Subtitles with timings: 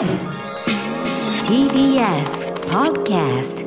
[0.00, 0.08] TBS
[2.70, 3.66] Podcast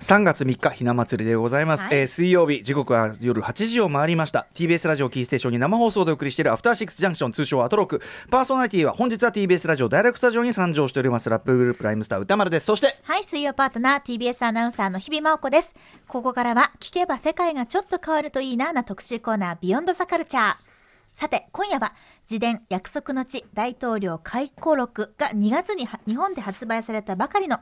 [0.00, 4.48] 3月3日ひな祭りでございます、はいえー水曜日時刻は夜8時を回りました。
[4.54, 8.02] TBS ラジオキーステーションに生放送でお送りしているアフターシックスジャンクション通称アトロク。
[8.32, 11.30] パーソナリティは本日は TBS ラジオダイレクトスタジオに参上しております。
[11.30, 12.66] ラップグループライムスター歌丸です。
[12.66, 15.76] そしてはい、水曜パートナー TBS アナウンサーの日々真央子です。
[16.08, 20.72] ここからは聞けば世界がちょっと変わるといいなな特集コーナービヨンドザカルチャー。
[21.14, 21.92] さて、今夜は
[22.22, 27.58] 自伝約束の地大統領回顧録が2月には日本で発売されたばかりの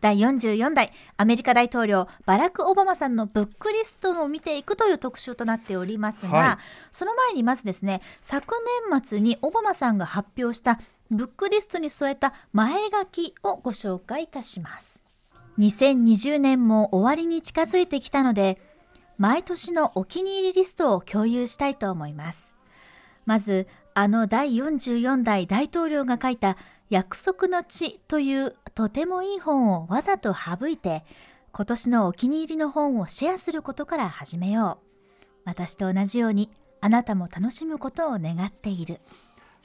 [0.00, 6.56] 第44代アメリカ大統領バラク・オバマさんのブックリストを見ていくという特集となっておりますが、はい。
[6.90, 8.54] その前にまずですね昨
[8.90, 10.78] 年末にオバマさんが発表した
[11.10, 15.04] ブックリストに添えた前書きをご紹介いたします。
[15.58, 18.58] 2020年も終わりに近づいてきたので
[19.18, 22.54] 毎年のお気に入りリストを共有したいと思います。
[23.26, 23.68] まず
[24.00, 26.56] あの第44代大統領が書いた
[26.88, 31.04] 約束の地というとてもいい本をわざと省いて
[31.52, 35.40] 今年のお気に入りの本をシェアすることから始めよう。
[35.44, 39.02] 私と同じようにあなたも楽しむことを願っている。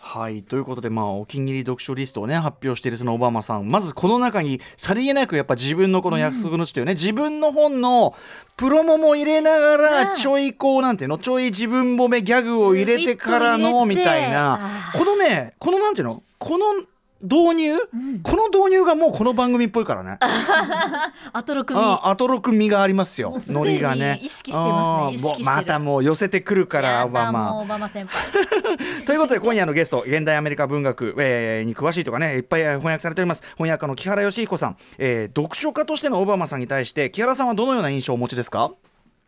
[0.08, 0.44] はい。
[0.44, 3.68] ということでまあお気に入り読書リストをね発表しているそのオバマさん。
[3.68, 8.14] まずこの中にさりげなくやっぱ自分のこの約束の地というね、自分の本の
[8.56, 10.16] プロモも入れながうらん。
[10.16, 11.18] ちょいこうなんていうの？
[11.18, 14.92] ちょい自分褒めギャグを入れてからのみうんたいな。
[14.96, 16.22] このねこのなんていうの？
[16.38, 16.66] この
[17.26, 17.78] 導入、
[18.24, 20.18] この導入がもうこの番組っぽいからね。
[21.34, 23.38] アトロクああアトロク味がありますよ。
[23.48, 24.20] ノリがね。
[24.22, 25.44] 意識してますね。
[25.44, 28.26] またもう寄せてくるからオバマオバマ先輩。
[29.06, 33.44] ということで今夜のゲスト現代アメリカ文学、えーに詳しいとかねいっぱい翻訳されております。
[33.58, 38.72] 翻訳家の木原義彦さん、えー読書家としてのオバマさんに対して木原さんはどのような印象をお持ちですか？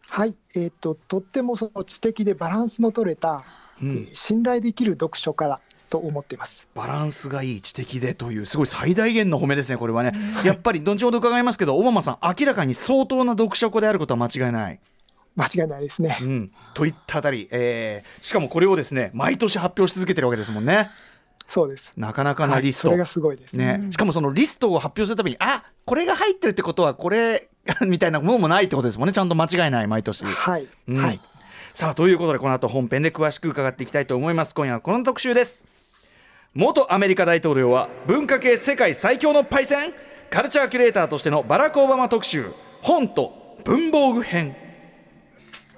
[0.10, 3.44] はい、えー、ととってもその知的でバランスの取れた、
[3.82, 3.92] うん。
[3.92, 5.60] えー信頼できる読書家だ
[5.90, 6.68] と思っています。
[6.76, 14.80] バランスがいい知的でというすごい最大限の褒めですねこれはね、やっぱり後ほど伺いますけどオバマさん明らかに相当な読書家であることは間違いない。
[15.36, 16.18] 間違いないですね。
[16.22, 20.90] うん、といったあたり、えーしかもこれをですね毎年発表し続けてるわけですもんね。
[21.48, 21.94] そうです。
[21.96, 23.56] なかなかなリスト、はい、それがすごいです。
[23.56, 23.78] ね。
[23.78, 27.48] ねしかもそのリストを発表するたびにあこれが入ってるってことはこれ
[27.86, 29.14] みたいなものもないってことですもんね。
[29.14, 30.26] ちゃんと間違いない毎年。
[30.26, 30.98] はい、うん。
[30.98, 31.22] はい。
[31.74, 34.56] さあということでこの後本編で詳しく伺っていきたいと思います。
[34.56, 35.77] 今夜はこの特集です
[36.54, 39.94] 元アメリカ大統領は文化系世界最強のパイセン
[40.30, 42.46] カルチャーキュレーターとしてのバラク・オバマ特集
[42.82, 44.56] 本と文房具編。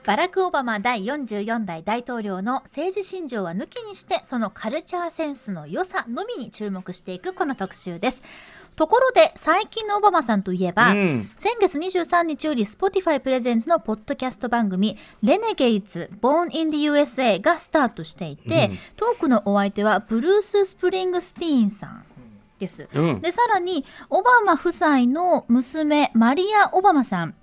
[0.06, 8.24] バラク・オバマ第44代大統領の政治信条は抜きにしてそのカルチャーセンスの良さのみに注目していくこの特集です。
[8.80, 11.30] ところで最近のオバマさんといえば、うん。
[11.38, 22.06] 先月23日より Spotify presents のポッドキャスト番組「Renegades Born in the USA」がスタートしていて、トークのお相手はブルース・スプリングスティーンさん
[22.58, 23.20] です、うん。
[23.20, 27.36] でさらにオバマ夫妻の娘マリア・オバマさん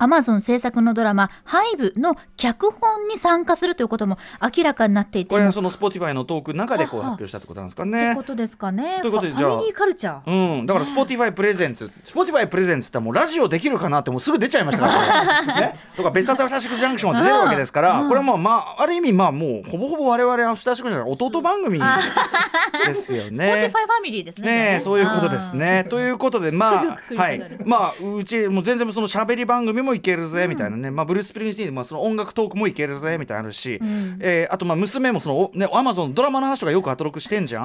[0.00, 4.16] アマゾン制作のドラマ「ハイブの脚本に参加するということも
[4.56, 9.00] 明らかになっていてこれその Spotify のトークの中でこうはは発表したってことなんですかってねことですかね。
[9.02, 23.52] ということでじゃあファファミリーカルチャー、うん、だから Spotify プレゼンツ Spotify プレゼンツってもうラジオできるかなってもうすぐ出ちゃいましたから、 ね、とか別冊アフターシックスジャンクションって出るわけですから、これはまあまあある意味まあもうほぼほぼ我々アフターシックスじゃない弟番組ですよスポティね。
[23.52, 24.46] ファイファミリーですね。
[24.50, 25.86] ねえそういうことですね。
[25.88, 27.58] ということでまあはい。
[27.64, 33.78] まあうちもう全然その喋り番組もいけるぜみたいなね、まあブルース・スプリングスティーンまあその音楽トークもいけるぜみたいなのあるし、
[34.20, 37.64] えーあとまあ娘もそのおねアマゾンドラマの話とかよくアトロクしてんじゃん。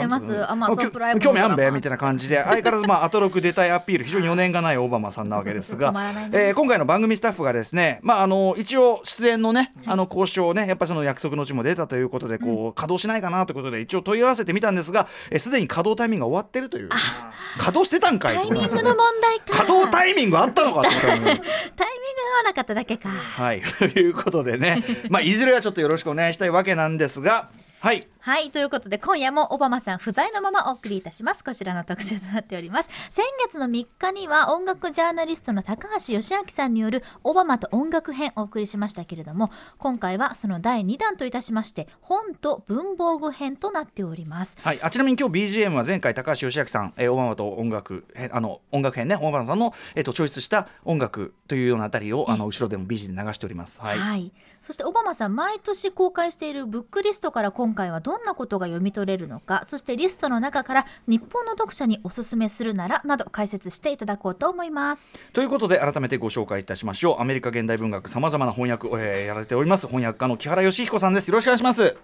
[1.20, 1.72] 興味あんべ？
[1.72, 2.38] みたいな感じで。
[2.44, 5.94] 相変わらずまあアトロク出たいアピール非常に余念がないオバマさんなわけですが。
[6.32, 16.90] えー今回の番組スタッフがですねまああの一応出演のねあの交渉をねやっぱりその約束のうちも出たということでこう稼働しないかなということで一応問い合わせてみたんですがえーすでに稼働タイミングが終わってるという。
[16.90, 19.46] 稼働してたんかいタイミングの問題か。
[19.48, 21.36] 稼働タイミングあったのかって タイミン
[22.22, 24.84] 合わなかっただけかはい ということでね。
[25.10, 27.50] まあいずれはちょっとよろしくお願いしたいわけなんですが
[27.80, 28.50] はいはい。
[28.50, 31.44] ということで、今夜もオバマさん不在のままお送りいたします。
[31.44, 32.90] こちらの特集となっております。
[33.12, 44.58] 先月の3日には音楽ジャーナリストの高橋義明さんによるオバマと音楽編をお送りしましたけれども、今回はその第2弾といたしまして、本と文房具編となっております。
[44.60, 53.80] はい、あちなみに今日 BGM は前回高橋義明さん、えー、オバマと音楽編あの音楽編ねオバマさんの、えー、とチョイスした音楽というようなあたりをあの後ろでも BG で流しております。
[53.82, 54.32] はい、はい、
[54.62, 71.96] そしてオバマさん毎年公開しているブックリストから今回はどんなことが読み取れるのかそしてリストの中から日本の読者におすすめするならなど解説していただこうと思いますということで改めてご紹介いたしましょうアメリカ現代文学さまざまな翻訳を、えーやられております翻訳家の木原義彦さんですよろしくお願いします。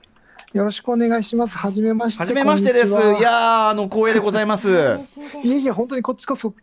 [0.53, 1.57] よろしくお願いします。
[1.57, 2.21] はじめまして。
[2.21, 2.93] はじめましてです。
[2.93, 4.69] いやーあの光栄でございます。
[4.69, 6.53] いですいえいえ、本当にこっちこそ、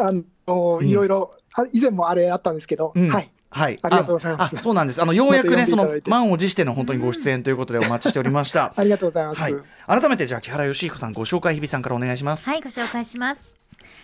[0.00, 0.12] あ
[0.48, 3.30] の、いろいろ、あ以前もあれあったんですけど、うんはい。
[3.50, 5.02] はい、ありがとうございますああそうなんです。
[5.02, 8.74] あのようやくね、その満を持しての本当にご出演ということでお待ちしておりました。
[8.76, 9.40] ありがとうございます。
[9.40, 9.54] はい。
[9.86, 12.48] 改めてじゃあ木原義彦さんご紹介日比さんからお願いします。
[12.48, 13.48] はい、ご紹介します。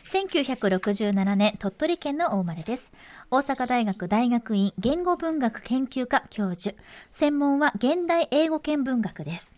[0.05, 2.93] 1967年、鳥取県のお生まれです。
[3.31, 6.77] 大阪大学大学院言語文学研究科教授。
[7.11, 9.53] 専門は現代英語圏文学です。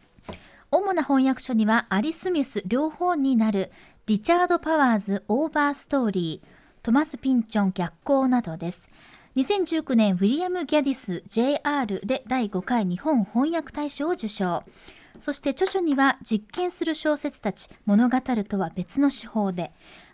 [0.70, 3.70] 主な翻訳書には、アリ・スミス両方になる、
[4.06, 8.88] リチャード・パワーズ・オーバーストーリー、トマス・ピンチョン逆光などです。
[9.36, 14.64] 2019年、ウィリアム・ギャディス JR で第5回日本翻訳大賞を受賞。
[15.18, 19.72] そして著書には実験する小説たち物語るとは別の手法で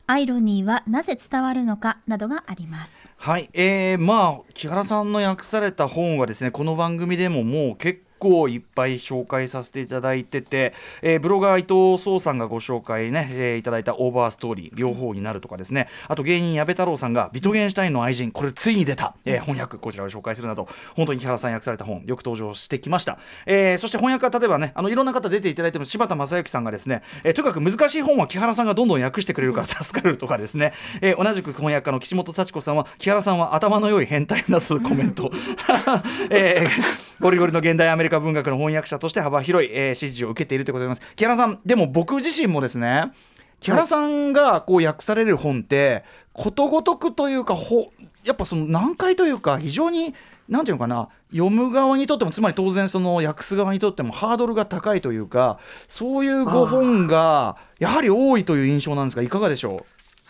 [0.08, 3.08] アイロニーはなぜ伝わるのかなどがあります。
[3.16, 8.11] はい、えー、まあ木原さんの訳された本はですねこの番組でももう結構
[8.48, 10.72] いっぱい紹介させていただいてて、
[11.02, 15.88] えーブロガー伊藤壮さんがご紹介ね、えーいただいたオーバーストーリー両方になるとかですね。
[16.08, 35.30] あと芸人矢部太郎さんがビトゲンシュタインの愛人これついに出た、えー翻訳こちらを紹介するなど本当に木原さん訳された本よく登場してきました、えーそして翻訳は例えばねあのいろんな方出ていただいても柴田正幸さんがですね、えーとにかく難しい本は木原さんがどんどん訳してくれるから助かるとかですね、えー同じく翻訳家の岸本幸子さんは木原さんは頭の良い変態などとコメント、
[36.30, 41.14] えーゴリゴリの現代アメリカ文学の翻訳者として幅広い、えー支持を受けているということでございます。
[41.14, 43.12] 木原さんでも僕自身もですね
[43.60, 46.02] 木原さんがこう訳される本って
[46.32, 47.92] ことごとくというかほ
[48.24, 50.14] やっぱその難解というか非常に
[50.48, 59.84] なんていうのかな読む側にとってもつまり当然その訳す側にとってもハードルが高いというかそういうご本がやはり多いという印象なんですがいかがでしょう？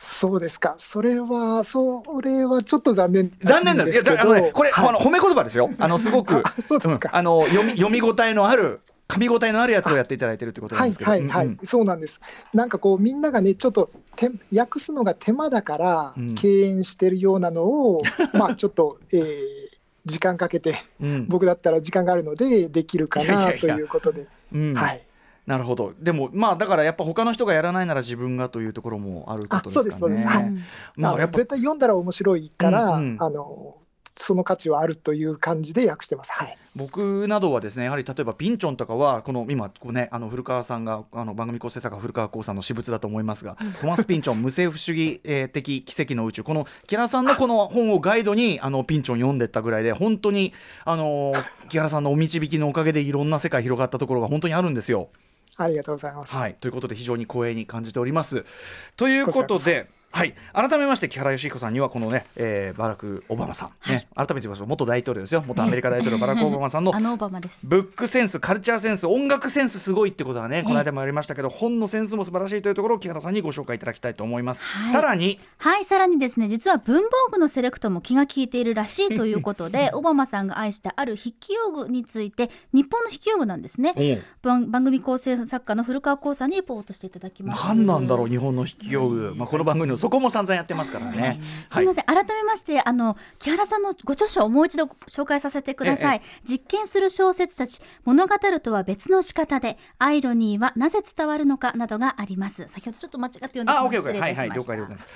[0.05, 0.75] そうですか。
[0.79, 4.03] それは、それはちょっと残念残念なんです。
[4.03, 5.71] いや、ああのね、これ、はいあの褒め言葉ですよ。
[5.79, 11.11] あのすごく、 あそうですかんあの読み読み応えのある噛み応えのあるやつをやっていただいてるってことなんはいですけど。
[11.13, 12.21] はいはい、うんうんそうなんです。
[12.53, 18.03] なんかこうみんながねちょっとて訳すのが手間だからうん敬遠してるようなのを、
[18.35, 19.73] まあちょっと、えー
[20.05, 25.03] 時間かけてうん僕だったら時間があるのでできるかないということで、うんはい。
[25.47, 25.93] なるほど。
[25.99, 29.81] でもまあだからやっぱ他の人がやらないなら自分がというところもあることですかね。
[29.81, 30.51] あそうですそうですはいあ
[30.97, 33.77] まあやっぱ絶対読んだら面白いから、うんうんあの
[34.15, 36.33] その価値はあるという感じで訳してます。
[36.33, 36.57] はい。
[36.77, 50.53] 僕などはですねやはり例えばピンチョンとかはこの今こうねあの古川さんがあの番組構成作家古川光さんの私物だと思いますが、トマス・ピンチョン無政府主義、えー的奇跡の宇宙この木原さんのこの本をガイドにあのピンチョン読んでったぐらいで本当に
[50.85, 51.33] あの
[51.69, 55.09] 木原さんのお導きのおかげでいろんな世界広がったところが本当にあるんですよ。
[55.57, 56.35] ありがとうございます。
[56.35, 58.45] はい、ということで非常に光栄に感じております。
[58.97, 59.89] ということで。
[60.13, 64.07] はい、改めまして木原義彦さんにはこのね、えーバラク・オバマさん、ね。
[64.15, 65.43] 改めて言いましょう元大統領ですよ。
[65.47, 67.61] 元アメリカ大統領バラク・オバマさんの あのオバマです。
[67.65, 74.91] ブックセンスカルチャーセンス音楽センスすごいってことはねこの間もありましたけど本のセンスも素晴らしいというところを木原さんにご紹介いただきたいと思います、はい。
[74.91, 75.39] さらに。
[75.59, 84.23] はい、さらにですね、実は文房具のセレクトも気が利いているらしいということで、オバマさんが愛したある筆記用具について、日本の筆記用具なんですね。
[84.43, 87.65] 番番組構成作家の古川光さんにレポートしていただきます。
[87.65, 91.41] 何なんだろう日本の筆記用具、まあ、この番組のそこも散々やってますからね、
[91.71, 102.67] すみません、改めましてあの木原さんのご著書をもう一度紹介させてください、実験する小説たち物語るとは別の仕方でアイロニーはなぜ伝わるのかなどがあります。
[102.67, 104.21] 先ほどちょっと間違って読んでしあ、オッケーオッケー。
[104.21, 105.09] はいはい、了解でございます。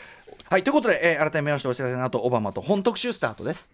[0.49, 3.72] はい、ということで、えー改めましてお知らせの後、オバマと本特集スタートです。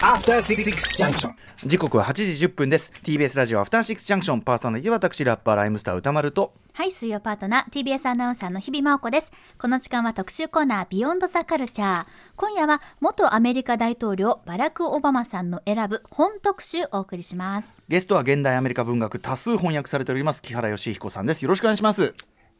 [0.00, 0.64] After Six
[0.96, 1.30] Junction.
[1.64, 2.92] 時刻は8時10分です。
[3.04, 6.54] TBS ラジオアフターシックスジャンクションパーソナリティは私ラッパーライムスター歌丸と。
[6.72, 21.42] はい水曜パートナー TBS アナウンサーの日々真央子ですこの時間は特集コーナービヨンドザカルチャー今夜は元アメリカ大統領バラク・オバマさんの選ぶ本特集をお送りしますゲストは現代アメリカ文学多数翻訳されております木原義彦さんです。
[21.42, 22.12] よろしくお願いします。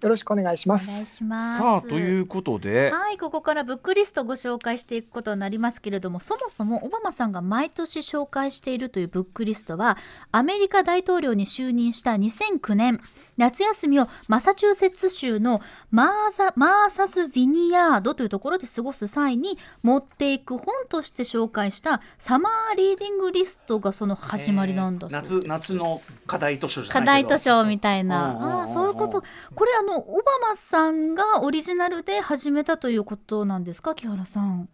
[0.02, 0.90] よろしくお願いします。
[0.90, 1.58] お願いします。
[1.58, 9.96] さあということで、はい、ここからブックリストをご紹介していくことになりますけれども、そもそもオバマさんが毎年紹介しているというブックリストは、
[10.32, 13.00] アメリカ大統領に就任した2009年、
[13.38, 25.34] 夏休みをマサチューセッツ州のマーザマーサズ・ヴィニヤードというところで過ごす際に持っていく本として紹介したサマーリーディングリストがその始まりなんだそうです。
[25.46, 27.28] 夏夏の課題図書じゃ課ないけど。
[27.30, 29.22] 題図書みたいな、ああそういうこと。
[29.54, 33.94] これあのオバマさんがオリジナルで始めたということなんですか？
[33.94, 34.68] 木原さん。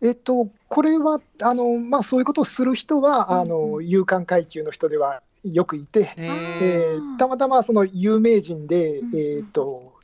[0.00, 6.28] えっと、これはあの、まあ、そういうことをする人は、あの有観階級の人ではよくいて、え
[6.62, 9.94] えーたまたまその有名人で、うんえー、と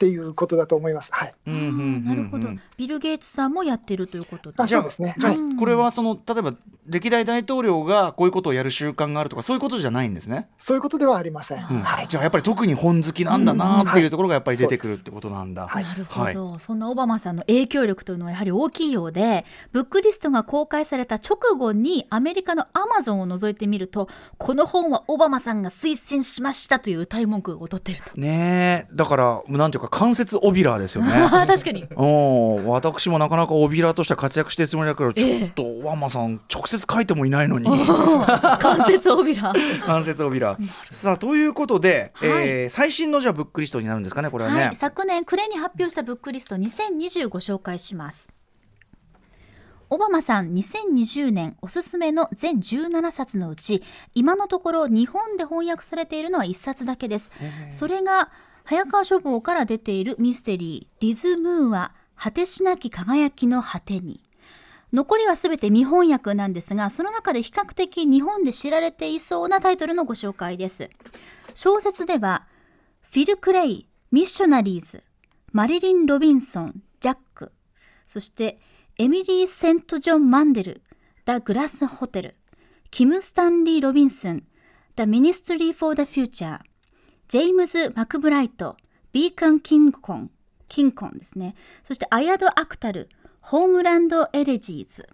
[0.00, 1.10] っていうことだと思います。
[1.12, 1.34] はい。
[1.46, 2.48] うんうんうんうんなるほど。
[2.78, 6.54] ビル・ゲイツさんもやってるということであじゃあそうですねじゃあはいこれはその例えば
[6.86, 10.48] 歴代大統領がこういうことをやる習慣があるとかそういうことじゃないんですね？
[10.56, 11.58] そういうことではありません。
[11.58, 12.08] うんはい。
[12.08, 15.68] じゃあやっぱり特に本好きなんだなっていうところがやっぱり出てくるはいってことなんだ。
[15.68, 28.10] はいなるほど、そんなオバマさんの影響力というのはやはり大きいようでブックリストが公開された直後にアメリカのアマゾンを覗いてみるとこの本はオバマさんが推薦しましたという歌い文句が踊っていると。
[28.18, 31.12] ねえだからなんていうか関節オビラーですよね。
[31.46, 31.84] 確かに。
[31.84, 32.04] う
[32.64, 35.40] ん私もなかなかオビラーとしては活躍してるつもりだけどちえ。
[35.40, 37.68] えょっとワンマさん直接書いてもいないのに。
[38.60, 39.52] 関節オビラ
[39.84, 40.68] 関節オビラー。
[40.90, 42.28] さあということで、はい。
[42.30, 44.62] えー最新のじゃあブックリストになるんですかねこれはね。
[44.66, 48.30] はい、昨年暮れに発表したブックリスト2020ご紹介します。
[49.92, 53.82] オバマさん2020年おすすめの全17冊のうち
[54.14, 57.32] 今のところ日本で翻訳されているのは1冊だけです。
[57.70, 58.30] それが
[58.70, 64.22] 早川書房から出ているミステリー「リズ・ムーア果てしなき輝きの果てに」
[64.94, 70.88] 残りはすべて未翻訳なんですがその中で比較的日本で知られていそうなタイトルのご紹介です。
[71.52, 72.46] 小説では
[73.00, 75.02] フィル・クレイ、 Missionaries、
[75.50, 77.50] マリリン・ロビンソン、 Jack、
[78.06, 78.60] そして
[78.98, 80.82] エミリー・セント・ジョン・マンデル、
[81.24, 82.36] The Glass Hotel、
[82.92, 84.44] キム・スタンリー・ロビンソン、
[84.94, 85.56] The Ministry、
[87.30, 88.76] ジェームズ・マクブライド、
[89.12, 91.54] Deacon King Kong、King Kong ですね。
[91.84, 93.08] そしてアヤド・アクタル、
[93.40, 95.08] Homeland Elegies。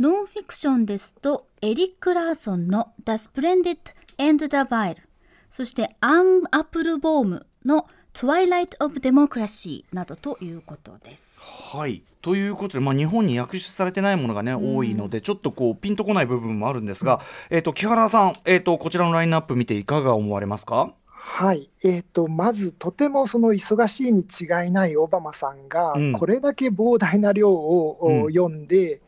[0.00, 3.76] ノンフィクションですと、エリック・ラーソンの The Splendid
[4.16, 4.96] and the Vile。
[5.50, 11.76] そしてアン・アップルボームの Twilight of Democracy などということです。
[11.76, 20.94] はいということで、まあ、日本に訳出されてないものがね、多いのでちょっとこうピンとこない部分もあるんですが、えっと木原さん、えっとこちらのラインナップ見ていかが思われますか？
[21.24, 26.12] はい、えー、とまずとてもその忙しいに違いないオバマさんがうん。
[26.12, 28.22] これだけ膨大な量を、うん。
[28.24, 29.00] お読んで、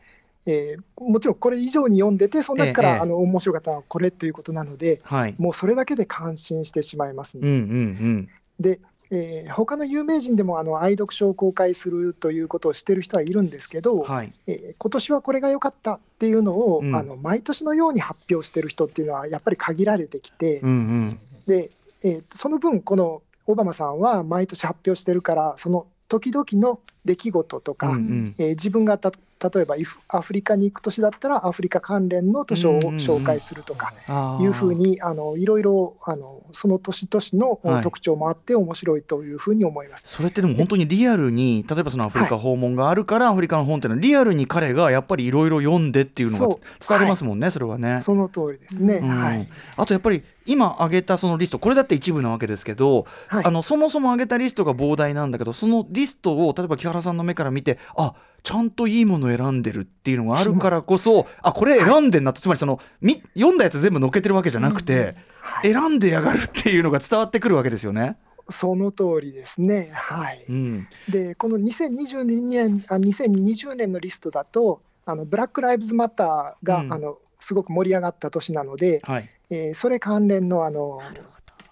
[0.45, 2.99] えーもちろんこれ以上に読んでてその中から、ええ。
[2.99, 5.35] あの面白かったのはこれということなのではい。
[5.37, 7.47] もうそれだけで感心してしまいますね。
[7.47, 8.29] うんうん
[8.61, 8.79] で、
[9.11, 14.31] えー他の有名人でもあの愛読書を公開するということをしてる人はいるんですけど、うんはい。
[14.47, 16.95] えー今年はこれが良かったっていうのを、うん。
[16.95, 21.19] あの毎年のように発表してる人っていうのはやっぱり限られてきて、うんうん。
[21.45, 21.71] で、
[22.03, 28.35] えーその分このオバマさんは毎年発表してるからその時々の出来事とか、うんうん。
[28.37, 29.11] えー自分がた
[29.41, 29.75] 例えば
[30.09, 33.93] アフリカに行く年だったらアフリカ関連の図書を紹介するとか。
[34.41, 40.07] いうふうにあのいろいろあのその年々のはい特徴もあって面白いというふうに思います。
[40.07, 47.99] それってでも本当にリアルに例えばそのアフリカ訪問があるから、アフリカの本っていうのはリアルに彼がやっぱりいろいろ読んでっていうのが伝わりますもんね、それはね。
[48.01, 48.95] その通りですね。
[48.95, 49.47] うんはい。
[49.77, 58.13] あとやっぱり今挙げたそのリストこれだって一部なわけですけど、はいあのそもそも挙げたリストが膨大なんだけどそのリストを例えば木原さんの目から見てあ
[58.45, 65.15] ちゃんといいものを選んでるっていうのがあるからこそあこれ選んでんなってつまりそのみ読んだやつ全部載っけてるわけじゃなくて、はい
[65.61, 68.17] 選んでやがるっていうのが伝わってくるわけですよね。
[68.49, 69.91] その通りですね。
[69.93, 70.43] はい。
[70.49, 80.99] うんでこの2022年あ2020年のリストだとあのブラック・ライブズ・マターが、うんあのすごく盛り上がった年なので、はいえーそれ関連のあの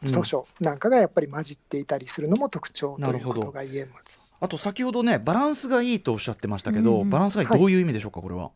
[0.04, 4.23] 図書なんかがやっぱり混じっていたりするのも特徴ということが言えます。
[4.44, 7.10] あと先ほどねバランスがいいとおっしゃってましたけど、うんうん。
[7.10, 7.60] バランスがいいはい。
[7.60, 8.52] どういう意味でしょうかこれは？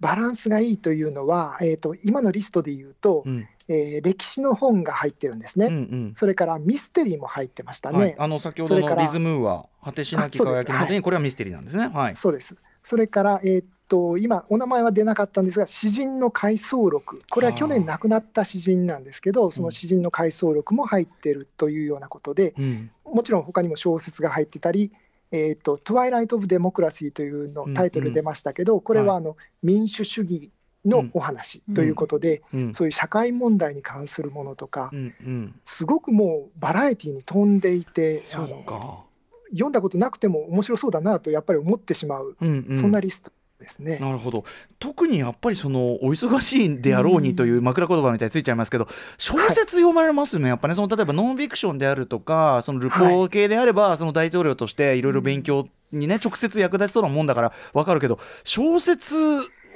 [0.00, 3.46] バランスがいいというのは、えー、と今のリストで言うと、うん。
[3.68, 5.76] えー歴史の本が入ってるんですね、うんう
[6.10, 6.12] ん。
[6.14, 11.88] それからミステリーも入ってましたね、はい、あの先ほどのリズムは果てしなき輝きの果てにこれはミステリーなんですね。
[11.88, 12.16] はい。
[12.16, 12.56] そうです。
[12.82, 17.20] それから、えーっと今お名前は出なかったんですが詩人の回想録。
[17.28, 22.90] これは去年亡くなった詩人なんですけどその詩人の回想録も入ってるというようなことでうん。
[23.04, 24.92] もちろん他にも小説が入ってたり
[25.32, 30.50] 「えーっとトワイライト・オブ・デモクラシー」というのうんタイトル出ましたけどこれははあの民主主義
[30.84, 35.60] のお話ということで、うんそういう社会問題に関するものとか、うんうん。
[35.64, 39.04] すごくもうバラエティに富んでいてあのか。
[39.50, 42.78] 読んだことなくても面白そうだなとやっぱり思ってしまう、うんうん。
[42.78, 43.98] そんなリストですね。
[43.98, 44.44] なるほど
[44.78, 48.88] 特にやっぱりそのお忙しいんであろうにという枕言葉みたいについちゃいますけど
[49.18, 59.14] 小説読まれますよねやっぱねその例えばノンフィクションであるとかそのルポー系であれば、その大統領としていろいろ勉強にね直接役立ちそうなもんだからわかるけど小説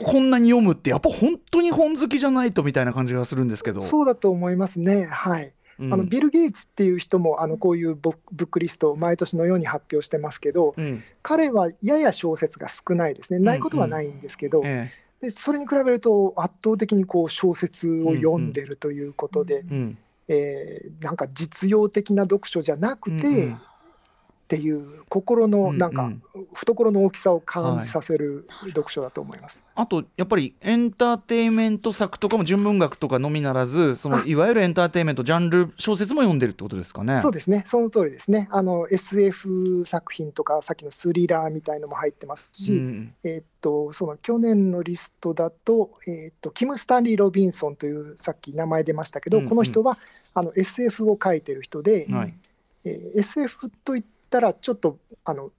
[0.02, 3.80] こんなに読むってやっぱ本当に本好きじゃないとみたいな感じがするんですけど。
[3.80, 5.06] そうだと思いますね。
[5.06, 5.53] はい。
[5.78, 5.92] うん。
[5.92, 11.02] あのビル・ゲイツっていう人もあのこういうボブックリストを毎年のように発表してますけど、うん。
[11.22, 13.38] 彼はやや小説が少ないですね。
[13.38, 14.90] ないことはないんですけど、え
[15.20, 19.98] でそれに比べると圧倒的にこう小説を読んでるということで、えうん。
[20.28, 23.58] えーなんか実用的な読書じゃなくて、うんうん
[24.44, 26.08] っていう心のなんかうん。
[26.08, 26.22] うん
[26.52, 29.62] 懐の大きさを感じさせる読書だと思います。
[29.74, 34.22] あとやっぱりエンターテインメント作とかも純文学とかのみならずそのあ。
[34.24, 37.18] いわゆるエンターテインメントジャンル小説も読んでるってことですかね。
[37.20, 38.48] そうですね、その通りですね。
[38.50, 49.48] あの SF 作品とか、さっきのスリラーみたいのも入ってますし、うんえーっとその去年のリストだと,、えーっと、キム・スタンリー・ロビンソンという、さっき名前出ましたけど、うんうん。
[49.48, 49.98] この人は
[50.34, 52.34] あの SF を書いてる人で、はい。
[52.84, 54.04] えー SF といっ
[54.34, 55.50] たら、ちょっとあの、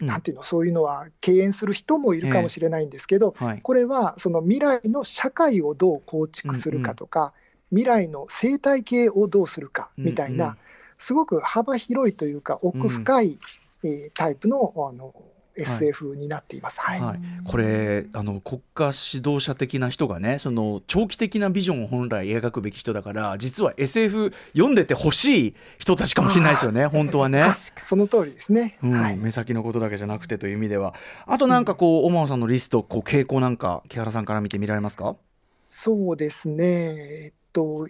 [0.00, 0.06] うん。
[0.06, 3.60] なんていうの、そういうのは敬遠する人もいるかもしれないんですけど、はい。
[3.62, 7.32] これはその未来の社会をどう構築するかとか、
[7.70, 10.56] 未来の生態系をどうするかみたいな、うんうん。
[10.98, 13.38] すごく幅広いというか奥深い、
[13.84, 15.14] えータイプのあの
[15.56, 16.80] SF になっています。
[16.80, 17.00] はい。
[17.00, 26.86] はい、これあの国家指導者的な人がねその長期的なビジョンを本来描くべき人だから実は SF 読んでてほしい人たちかもしれないですよね。
[26.86, 27.44] 本当はね。
[27.82, 28.78] その通りですね。
[28.82, 30.94] うんはい、目先のことだけじゃなくてという意味では。
[31.26, 35.16] あとなんかこう、小川さんのリストこう傾向なんか木原さんから見てみられますか？
[35.64, 36.64] そうですね。
[36.64, 37.86] えっと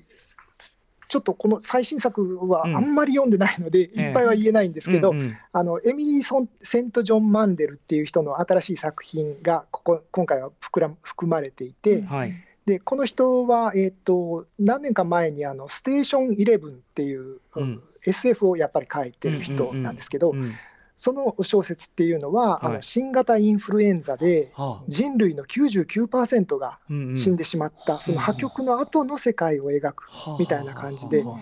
[1.14, 2.76] ちょっとこの最新作はうん。
[2.76, 4.00] あんまり読んでないので、ええ。
[4.08, 5.36] いっぱいは言えないんですけど、うんうん。
[5.52, 12.34] あのエミリーソン・セント・ジョン・マンデルっていう人の新しい作品がここ今回は膨ら含まれていて、はい。
[12.66, 20.52] でこの人は、えー、と何年か前にあの「ステーション11」っていう、うん、SF をやっぱり書いてる人なんですけど、うん
[20.96, 22.76] その小説っていうのは、あはい。
[22.76, 24.84] の新型インフルエンザではあ。
[24.88, 26.78] 人類の99%が
[27.14, 30.04] 死んでしまった、その破局の後の世界を描く
[30.38, 31.40] みたいな感じではあ。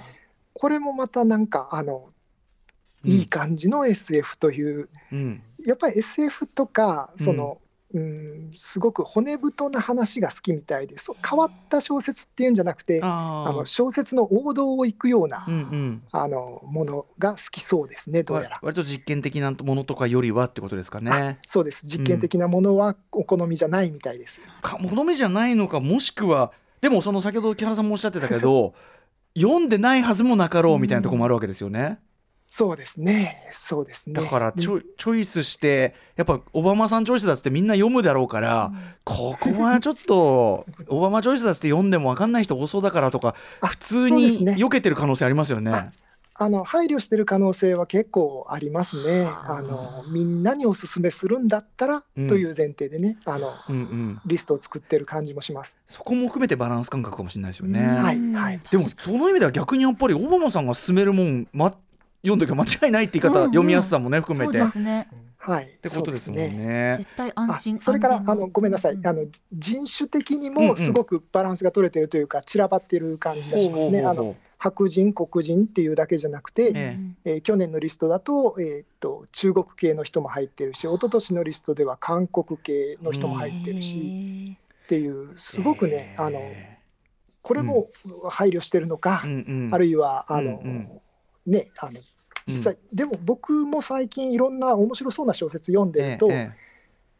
[0.55, 2.09] これもまたなんかあの
[3.05, 3.11] うん。
[3.11, 5.43] いい感じの SF という、うん。
[5.67, 7.69] やっぱり SF とかその、うん、
[8.55, 18.59] すごく骨太な話が好きみたいでそう変わった小説っていうんじゃなくてああの小説の王道を行くようなうんうんあのものが好きそうですねどうやら。
[18.63, 21.39] 割と実験的なものとかよりはってことですかね。
[21.47, 24.41] そうです実験的なものはお好みじゃないみたいです。
[24.63, 28.75] か物目じゃないのかもしくはでもその先ほど木原さんもおっしゃってたけど
[29.37, 31.99] 読んでないはずもなかろうみたいなところもあるわけですよね。
[32.55, 34.13] そうですねそうですね。
[34.13, 38.71] だからチでョイチョイスしてやっぱオバマさんチョイスだってみんな読むだろうから、
[39.05, 45.93] ここはちょっと オバマチョイスだって読んでも分かんない人多そうだからとかあ普通に避けてる可能性ありますよね。
[46.35, 49.27] あの配慮してる可能性は結構ありますね。
[49.27, 55.79] あのみんなにおすすめするんだったら、うんという前提でねあのうんうん、リストを作ってる感じもします。
[55.89, 57.81] そこも含めてバランス感覚かもしれないですよね。
[57.81, 61.75] はいはいでもその意味では逆にやっぱりオバマさんが勧めるもん、ま、
[62.23, 63.51] 読んどきゃ間違いないって言い方、うんうん。
[63.51, 65.09] 読みやすさもね含めそうてっですね。
[65.39, 65.67] はい。
[65.83, 66.95] てことですもんそうね。
[66.99, 69.07] 絶対あ安心それからあのごめんなさい、うん。
[69.07, 70.69] あの人種的にうんうん。
[70.69, 74.03] もすごくバランスが取れてるというか散らばってる感じがしますね。
[74.03, 76.99] あの白人黒人っていうだけじゃなくて、ええ。
[77.25, 86.41] えー去年のリストだと,、えーっと中国系の人も入ってるし一昨年のリストでは韓国系の人も入ってるし、っていうすごくね、あの
[87.43, 87.89] これも
[88.31, 89.75] 配慮してるのか、うんうん。
[89.75, 90.89] あるいはあの、うんうん
[91.47, 92.01] ねあの
[92.47, 96.63] 実際、でも僕も最近いろんな面白そうな小説読んでると、ええ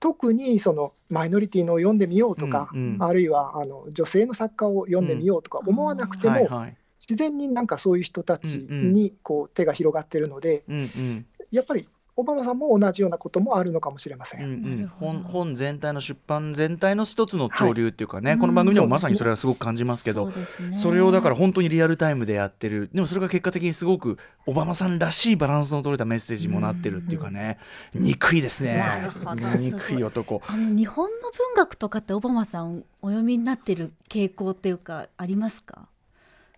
[0.03, 3.03] 特にそのマイノリティのを読んでみようとか、うんうん。
[3.05, 6.77] あるいはあの女性の作家を読んでみようとか思わなくても、はいはい。
[6.99, 11.27] 自然になんかそういう人たちにこう手が広がってるので、うんうん。
[11.53, 14.43] やっぱりオバマさんも同じようなこともあるのかもしれません。
[14.43, 14.87] うんうん。
[14.89, 20.77] 本本全体の出版全体の一つの潮流っていうかね、はいこの番組でもうんまさにそれはすごく感じますけど、そうですね。
[20.77, 22.91] それをだから本当にリアルタイムでやってる。
[22.93, 27.59] でもそれが結果的にすごくオバマさんらしいバランスの取れたメッセージにもなってるっていうかね、
[27.95, 28.77] 憎いですね。
[28.79, 29.49] なるほど。
[29.57, 30.43] 憎い男。
[30.47, 35.89] あの日本の文学とかってオバマさんお読みになってる傾向っていうかありますか？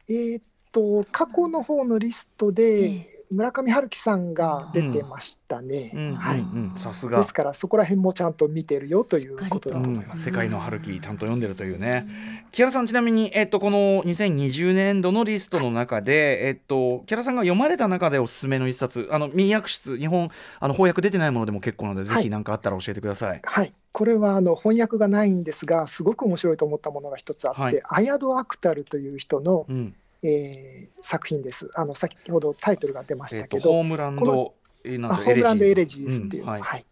[0.08, 5.92] えーっと過去の方のリストえで村上春樹さんが出てましたね。
[6.16, 7.18] はいうんさすが。
[7.18, 10.22] ですからそこら辺もちゃんと見てるよということだと思います。
[10.22, 12.06] 世界の春樹ちゃんと読んでるというね。
[12.52, 23.40] 木原さんちなみに、えっと、この2020年度のリストの中で、えっと、木原さんが読まれた中でおすすめの一冊あの民訳出日本あの翻訳出てないものでも結構なので、ぜひ何かあったら教えてください。
[23.44, 27.82] はい、これはあの翻訳がないんですがすごく面白いと思ったものが一つあって、はい。
[27.88, 31.70] アヤド・アクタルという人の、うんえー作品です。
[31.74, 36.60] あの先ほどタイトルが出ましえっと、たけど、ホームランドえーホームランド・エレエジーズっていうの、んはい。
[36.62, 36.84] はい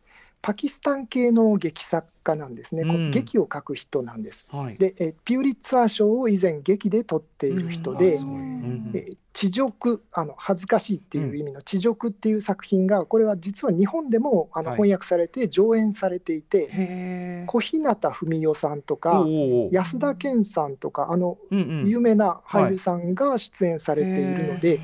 [0.43, 3.11] パキスタン系の劇作家なんですね、こううん。
[3.13, 4.45] 劇を書く人なんです。
[4.51, 4.77] はい。
[4.77, 8.93] で、えーピューリッツァー賞を以前劇で取っている人で、うん
[9.33, 14.77] 地辱あの恥ずかしいっていう意味の地辱っていう作品がこれは実は日本でもあのはい。
[14.77, 17.51] 翻訳されて上演されていて、へー。
[17.51, 19.25] 小日向文世さんとおか
[19.71, 24.81] 安田健さんとかあの有名な俳優さんが出演されているので、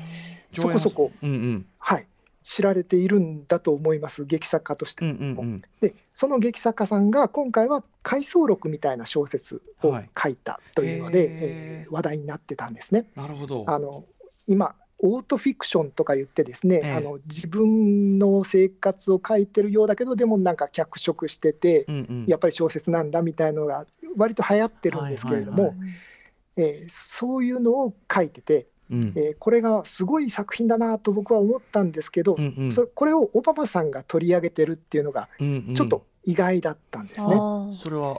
[0.51, 1.65] そこそこ、うんうん。
[1.77, 2.07] はい、
[2.49, 5.05] 知られているんだと思います劇作家として。
[5.05, 5.43] うんも。
[5.43, 5.61] うんうん。
[5.81, 10.09] でその劇作家さんが今回は回想録みたいな小説をはい。
[10.17, 11.27] 書いたというので、へー。
[11.31, 13.05] えー話題になってたんですね。
[13.15, 13.65] なるほど。
[13.67, 14.03] あの
[14.47, 16.91] 今オートフィクションとか言ってですね、ええ。
[16.93, 22.25] あの自分の生活を書いてるようだけどでもなんか脚色してて、うんうん。
[22.27, 23.85] やっぱり小説なんだみたいのが
[24.17, 25.75] 割と流行ってるんですけれども、はい。
[26.57, 29.13] えーそういうのを書いてて、うん。
[29.15, 32.71] えーこれがすごい作品だなと僕は思ったんですけど、うんうん。
[32.71, 35.73] そこれをオバマさんが取り上げてるっていうのがうんうん。
[35.75, 37.33] ちょっと意外だったんですね。
[37.33, 37.75] あー。
[37.75, 38.17] それは。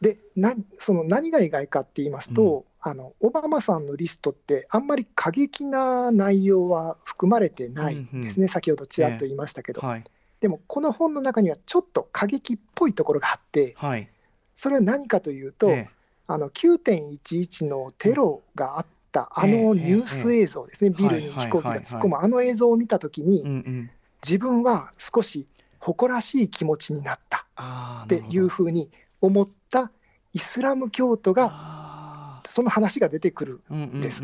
[0.00, 10.04] でなその何が意外かって言いますと、あのオバマさんのリストってあんまり過激な内容は含まれてないんですね、先ほどちらっと言いましたけど、はい。
[10.40, 14.10] でもこの本の中にはちょっと過激っぽいところがあってはい。
[14.54, 15.88] それは何かというと、え
[16.26, 22.16] あの9.11のテロがあったあええのニュース映像ですね、ビルに飛行機が突っ込む。
[22.18, 23.88] あの映像を見た時に、
[24.22, 25.46] 自分は少し
[25.78, 27.46] 誇らしい気持ちになった。
[28.04, 29.90] っていうふうに思った
[30.32, 34.22] イスラム教徒があその話が出てくるんうんうんです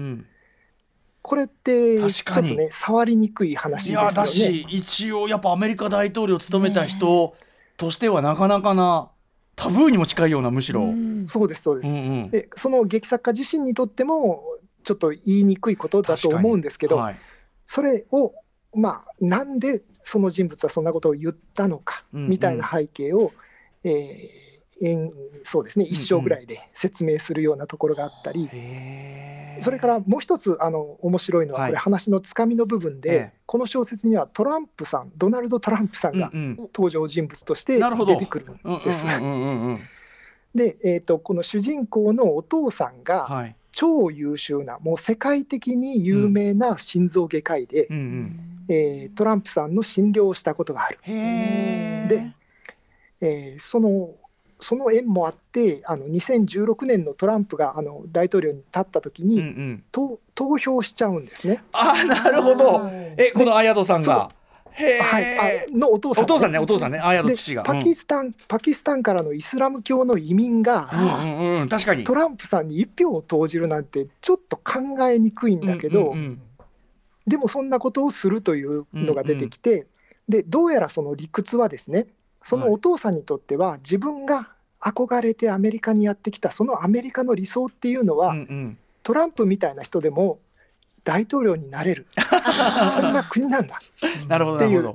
[1.22, 4.06] これってちょっとね触りにくい話いですよね。
[4.06, 7.36] やだし一応やっぱアメリカ大統領を務めた人
[7.76, 9.10] としてはなかなかな
[9.54, 10.80] タブーにも近いようなむしろ。
[10.80, 11.28] うん。
[11.28, 11.92] そうですそうです。
[11.92, 12.30] うん。
[12.30, 14.42] でその劇作家自身にとっても
[14.82, 17.18] ちょっと言いにくいことだと思うんですけど、はい。
[17.66, 18.34] それを
[18.74, 22.28] まあなんでその人物はそんなことを言ったのかうんうん。
[22.28, 23.32] みたいな背景を、
[23.84, 24.50] えー
[24.82, 25.12] えん
[25.42, 29.62] そうですね一章ぐらいで説明するようなところがあったり、へー。
[29.62, 31.70] それからもう一つあの面白いのは、はい。
[31.70, 33.32] これ話のつかみの部分で、ええ。
[33.46, 36.56] この小説にはトランプさんドナルド・トランプさんがうんうん。
[36.56, 39.06] 登場人物として出てくるうんうんんです。
[39.06, 39.80] うんうんうんうん。
[40.54, 48.40] で、えー、とこの主人公のお父さんがはい超優秀なもう世界的に有名な心臓外科医で、うんうん。
[48.68, 50.98] えートランプさんの診療をしたことがある。
[51.06, 52.32] で
[53.20, 54.10] えーその
[54.62, 59.84] その縁もあってあの2016年のトランプがあの大統領に立った時に、うんうん。
[59.90, 61.62] と投票しちゃうんですね。
[61.72, 62.88] あーなるほど。
[63.16, 64.30] えこの綾戸さんが。
[64.30, 64.39] へ
[65.02, 66.98] はい、えあのお父さんお父さんねお父さんね。
[66.98, 67.62] 綾戸で父が。
[67.62, 71.68] パキスタン、パキスタンからのイスラム教の移民が、うんうんうん。
[71.68, 72.04] 確かに。
[72.04, 76.40] トランプさんに一票を投じるなんてちょっと考えにくいんだけど、うんうんうん。
[77.26, 79.86] でもそんなことをするというのが出てきて、
[80.28, 82.06] でどうやらその理屈はですね
[82.42, 88.78] そのお父さんにとっては自分が憧れてアメリカにやってきたそのアメリカの理想っていうのは、うんうん。
[89.02, 90.38] トランプみたいな人でも
[91.04, 92.06] 大統領になれる。
[92.92, 93.78] そんな国なんだ。
[94.28, 94.94] なるほどっていう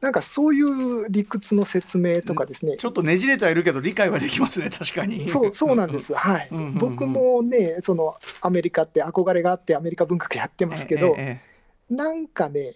[0.00, 2.76] なんかそういう理屈の説明とかですね。
[2.78, 5.28] ちょっとねじれてはいるけど理解はできますね確かに。
[5.28, 6.48] そうそうなんです、はい。
[6.74, 11.50] 僕もねそのアメリカって憧れがあってアメリカ文学やってますけど、えええ
[11.90, 12.74] なんかね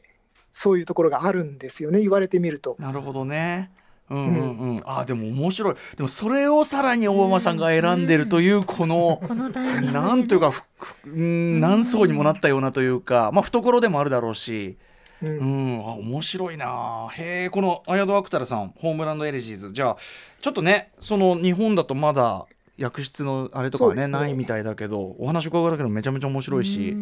[0.52, 2.76] そういうところがあるんですよね言われてみると。
[2.78, 2.82] え。
[2.82, 3.70] なるほどね
[4.10, 5.74] うんうんうん、あーでも面白い。
[5.96, 9.92] でもそれをさらにオバマさんが選んでるというこの、このタイミングでね。
[9.92, 14.76] なんというかふふうん何層にもなったようなというか、まあ、懐でもあるだろうし、
[15.22, 15.78] ううん。
[15.78, 17.08] ん、あ面白いな。
[17.12, 19.72] へえこのアヤド・アクタラさんホームランド・エレジーズ。
[19.72, 19.96] じゃあ
[20.40, 26.96] ちょっとねその日本だとまだ役室のあれとかはねねないみたいだけどお話伺うだけでもめちゃめちゃ面白いし。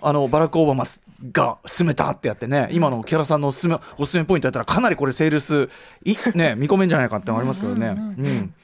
[0.00, 0.84] あのバラク・オバマ
[1.32, 5.68] が勧めたってやってね今の木原さんのおすすめおすすめポイントやったらかなりこれセールス
[6.04, 7.88] い、ね、 見込めんじゃないかってのありますけどね。
[7.88, 8.54] うん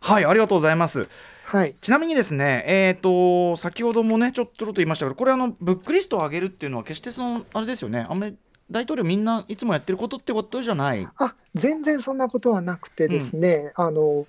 [0.00, 1.08] はいありがとうございます。
[1.44, 8.36] はいちなみにですね、えー、と先ほどもねちょっとちょっと言いましたけどこれあのブックリストを上げるっていうのは決してそのあれですよねあんまり
[8.70, 11.08] 大統領みんないつもやってることってことじゃない。
[11.16, 14.26] あ全然そんなことはなくてですね、あの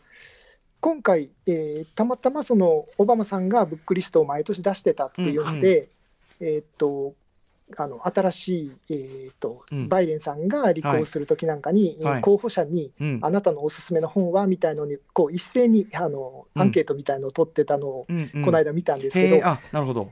[0.82, 5.90] 今回、えーたまたまそのオバマさんがブックリストを毎年出してたっていうので、
[6.40, 7.14] えーっと
[7.78, 9.90] あの新しい、えーっとうん。
[9.90, 12.14] バイデンさんが立候補する時なんかに、はい。
[12.14, 12.22] はい。
[12.22, 13.20] 候補者に、うん。
[13.22, 16.62] あなたのおすすめの本はみたいのにこう一斉にあのうん。
[16.62, 18.46] アンケートみたいのを取ってたのを、うんうん。
[18.46, 20.12] この間見たんですけど、あなるほど。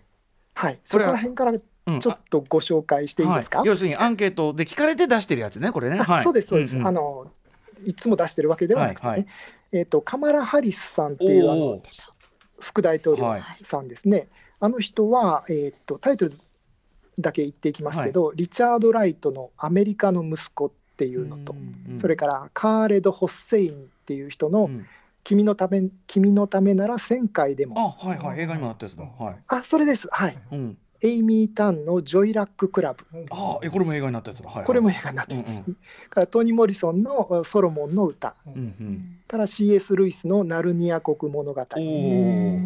[0.53, 5.99] はい、そこら辺からちうんょっとご紹介していいですか、はい、要するにアンケートで聞かれて出してるやつねこれね。
[6.23, 6.87] そうですそうです、んん。
[6.87, 7.27] あの
[7.85, 9.27] いつも出してるわけではなくてね、はいはい
[9.71, 11.81] えー、とカマラ・ハリスさんっていうあの
[12.59, 13.41] 副大統領はい。
[13.61, 16.33] さんですね、あの人は、えー、とタイトル
[17.19, 21.59] だけ言っていきますけど、リチャード・ライトの「アメリカの息子」っていうのと、うん
[21.91, 24.85] うんそれからカーレド・ホッセイニっていう人のうん
[25.23, 27.97] 「君のため君のためなら1000回でも。
[28.01, 28.39] あはいはい。
[28.39, 29.03] 映画にもなったやつだ。
[29.05, 30.07] はい。」あそれです。
[30.11, 30.37] はい。
[30.51, 30.77] うん。
[31.01, 34.47] エイミー・タンの「ジョイ・ラック・クラブ」あえこれも映画になったやつだ。
[34.47, 35.75] はいはい、これも映画になってます、うんう
[36.09, 39.19] からトニー・モリソンの「ソロモンの歌」うんうん。
[39.27, 39.95] から C.S.
[39.95, 42.59] ルイスの「ナルニア国物語」おお。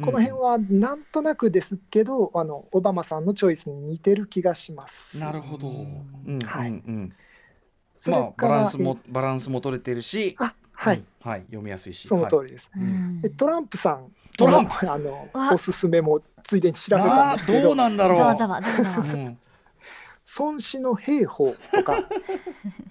[0.00, 5.18] この辺はなんとなくですけど、あのオバマさんのチョイスに似てる気がします。
[5.18, 6.68] なるほど、うんはい。
[6.68, 6.82] うん。
[6.86, 7.12] うん
[8.06, 10.36] まあバランスもバランスも取れてるし。
[10.38, 11.30] あはい、うん。
[11.30, 11.40] はい。
[11.42, 12.06] 読みやすいし。
[12.06, 12.46] その通はい。
[12.46, 12.70] りです。
[12.74, 13.20] うん。
[13.20, 14.12] でトランプさん。
[14.36, 14.86] トランプ？
[14.86, 15.52] の あのわ。
[15.54, 17.62] おすすめもついでに調べたなんあですけど。
[17.62, 18.18] どうなんだろう。
[18.18, 18.98] ざわざわざわざわ。
[18.98, 19.38] うん。
[20.38, 21.96] 孫子の兵法とか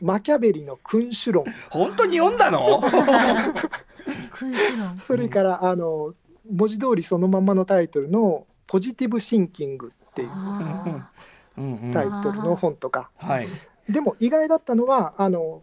[0.01, 1.45] マキャベリの君主論。
[1.69, 2.81] 本当に読んだの？
[4.33, 4.99] 君主論。
[4.99, 6.13] それからあの
[6.51, 11.09] 文字通りそのままのタイトルの「ポジティブシンキング」っていうあ
[11.57, 11.91] うんうん。
[11.91, 13.09] タイトルの本とか。
[13.17, 13.47] はい。
[13.87, 15.61] でも意外だったのはあの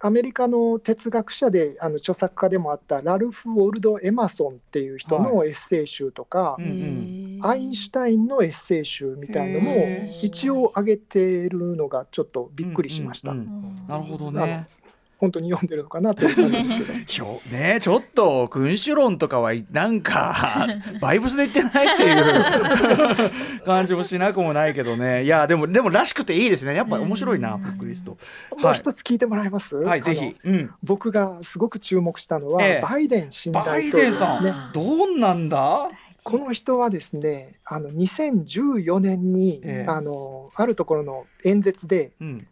[0.00, 7.40] アメリカの哲学者であの著作家でもあったラルフ・ウォルド・エマソンっていう人のエッセイ集とか、うんうん。
[7.42, 9.74] アインシュタインのエッセイ集みたいのも
[10.22, 13.32] 一応上げてるのがちょっとびっくりしました。
[13.32, 13.86] うんうんうん。
[13.88, 14.68] なるほどね
[15.18, 17.40] 本当に読んでるのかなっていう感じですけど。
[17.50, 20.66] ねちょっと君主論とかはなんか
[21.00, 23.30] バイブスで言ってないっていう。
[23.66, 25.24] 感じもしなくもないけどね。
[25.24, 26.74] いやでもでもらしくていいですね。
[26.74, 28.16] やっぱ面白いなブックリスト。
[28.56, 32.80] もう一つ聞いてもらえます、はいぜひ、うん、僕がすごく注目したのは、ええ。
[32.80, 34.50] バイデン新大統領ですね。
[34.50, 35.90] んどうなんだ？
[36.24, 39.90] この人はですね、あの2014年に、ええ。
[39.90, 42.46] あのあるところの演説でうん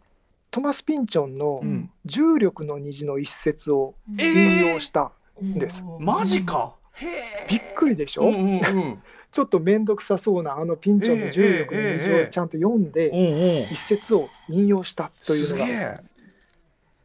[0.57, 5.83] トマス・ピンチョンのうん「重力の虹」の一節をえ引用したんです。
[5.99, 6.73] マジか。
[6.93, 7.05] へ
[7.47, 9.03] びっくりでしょ、うんうんうん。
[9.31, 16.01] ちょっと面倒くさそうなあのピンチョンの重力の虹をちゃんと読んで一節を引用したというのが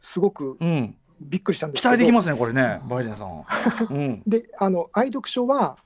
[0.01, 0.95] すごくうん。
[1.21, 1.91] びっくりしたんですけど。
[1.91, 3.45] 期待できますねこれねバイデンさん。
[3.87, 4.23] うん。
[4.25, 5.77] であの愛読書は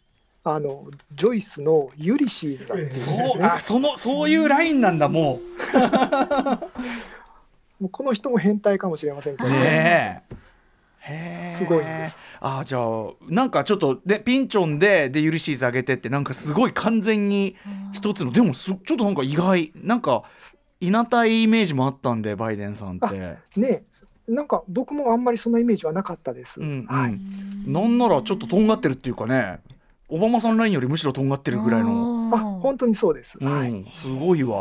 [0.46, 3.28] あのジョイスの「ユリシーズ」だっていうんですね。
[3.28, 5.42] そうあそのそういうラインなんだも
[7.80, 9.50] もうこの人も変態かもしれませんけど。
[9.50, 10.36] うねえ。
[11.00, 12.18] へえすごいんです。
[12.40, 12.84] あじゃあ
[13.30, 17.56] なんかちょっとでピンチョンででユリシーズ上げてってなんかすごい完全に
[17.94, 20.24] 一つのでもすちょっとなんか意外なんか
[20.80, 23.38] いなたいイメージもあったんでバイデンさんって。
[23.60, 23.84] ね
[24.28, 26.60] なんか僕もあんまりそんなイメージはなかったです。
[26.60, 27.18] うんうん、はい、
[27.66, 29.62] なんならちょっととんがってるっていうかね
[30.10, 33.38] オバマさんラインよりむしろとんがってるぐらいの、あ本当にそうです。
[33.42, 34.56] うんはい、すごいわ。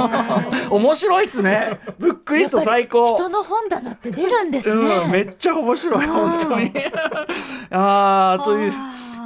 [0.70, 1.80] 面白いっすね。
[1.98, 3.14] ブックリスト最高。
[3.14, 4.96] 人の本棚って出るんですね。
[5.04, 6.72] うん、めっちゃ面白い本当に。
[7.70, 8.72] あーという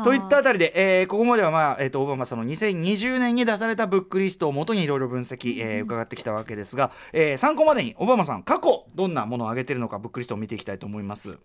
[0.05, 11.39] といったあたりで、えーここまでは、まあえー、とオバマさんの2020年に出されたブックリストをもとにいろいろ分析、えー伺ってきたわけですが、えー参考までにオバマさん過去どんなものを挙げてるのかブックリストを見ていきたいと思います。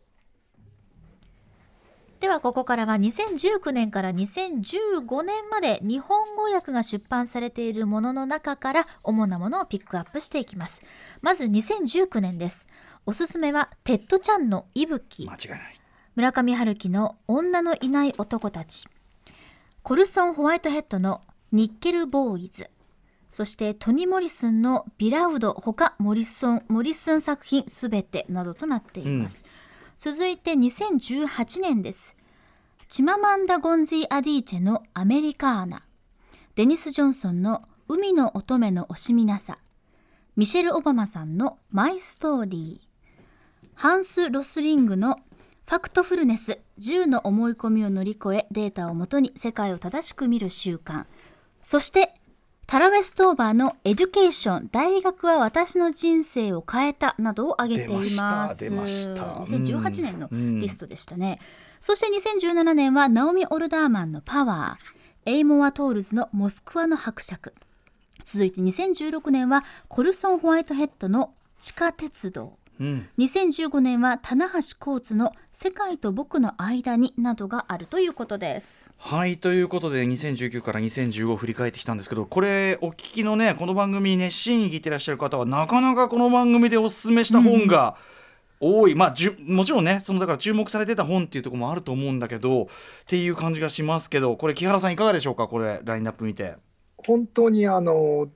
[2.24, 10.84] ではここからは2019年から2015年まで日本語訳が出版されているものの中から主なものをピックアップしていきます。
[11.22, 12.70] まず2019年です。
[13.06, 15.28] おすすめはテッド・チャンの息吹。
[15.28, 15.60] 間違いない。
[16.16, 18.88] 村上春樹の女のいない男たち。
[19.82, 22.70] コルソン・ホワイトヘッドのニッケル・ボーイズ。
[23.28, 29.44] そしてトニ・モリスンのビラヴド他モリソンモリスン作品すべてなどとなっています、
[29.98, 32.18] 続いて2018年です。
[32.90, 35.84] チママンダ・ンゴズィ・アディーチェのアメリカーナ。
[36.56, 39.58] デニス・ジョンソンの海の乙女の惜しみなさ。
[40.36, 42.88] ミシェル・オバマさんのマイ・ストーリー。
[43.76, 45.18] ハンス・ロスリングの
[45.66, 46.60] ファクトフルネス。
[46.80, 51.06] 10の思い込みを乗り越えデータをもとに世界を正しく見る習慣。
[51.62, 52.14] そして
[52.66, 58.70] タラ・ウェストーバーのエデュケーション大学は私の人生を変えたなどを挙げています。
[58.70, 59.56] 出ました出ました。
[59.56, 60.60] 2018年のうん。
[60.60, 61.40] リストでしたね、
[61.80, 62.08] そして
[62.48, 67.54] 2017年はナオミ・オルダーマンのパワーエイモア・トールズのモスクワの伯爵。
[68.26, 78.86] 続いて2016年はコルソン・ホワイトヘッドの地下鉄道うん2015年はタナハシ・コーツの「世界と僕の間に」などがあるということです。
[78.98, 87.96] はいということで2019から2015を振り返ってきたんですけどこれお聞きのねこの番組熱心に聞いてらっしゃる方はなかなかこの番組でおすすめした本が
[88.60, 92.68] 多い、まあじゅもちろんねそのだから注目されてた本っていうところもあると思うんだけどっ
[93.08, 95.48] ていう感じがしますけどこれ木原さんいかがでしょうか？
[95.48, 96.56] これラインナップ見て。
[97.06, 98.30] 本当にあの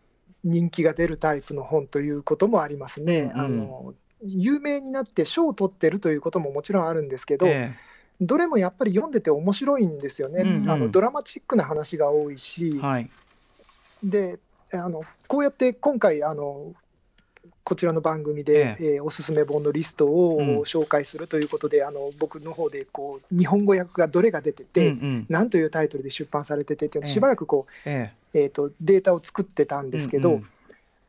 [0.43, 3.31] 人気が出るタイプの本ということもありますね。
[3.33, 7.75] うんあの有名になって賞を取ってるということももちろんあるんですけど、え
[8.19, 10.41] どれもやっぱり読んでて面白いんですよね。
[10.41, 10.69] うんうん。
[10.69, 12.73] あのドラマチックな話が多いし。
[12.75, 13.09] え、はい。
[14.03, 14.39] で
[14.73, 16.73] あのこうやって今回あの
[17.63, 19.01] こちらの番組で、ええ。
[19.01, 20.59] ーおすすめ本のリストをうん。
[20.61, 25.25] 紹介するということで、あの僕の方でこう日本語訳がどれが出てて、うんうん。
[25.29, 28.45] 何というタイトルで出版されててってしばらくこう、ええ。
[28.45, 30.49] ー、とデータを作ってたんえですけど、うんうん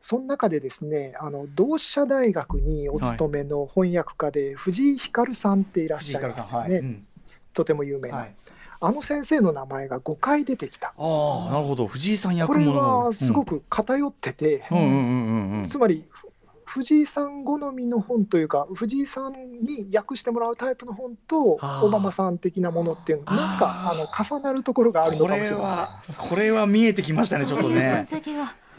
[0.01, 6.79] その中でですねあの同志社大学にお勤めの翻訳家で藤井光さんっていらっしゃいますよね、はい。
[6.79, 7.05] うん。
[7.53, 8.35] とても有名な、はい。
[8.81, 10.93] あの先生の名前が5回出てきた。
[10.97, 11.87] ああなるほど。
[11.87, 15.63] 藤井さん役これはすごく偏ってて、うんうんうんうんうん。
[15.65, 16.29] つまりふ
[16.69, 25.87] 藤井さん好みの本というか藤井さんに訳してもらうタイプの本とオバマさん的なものっていうのなんかあの重なるところがあるのこれかもしれまは
[26.29, 28.05] これは見えてきましたねちょっとそういう分ね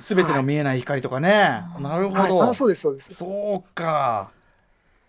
[0.01, 1.63] すべての見えない光とかね。
[1.79, 2.13] なるせん。
[2.13, 3.15] はい、ほどあそうですそうです。
[3.15, 4.31] そうか。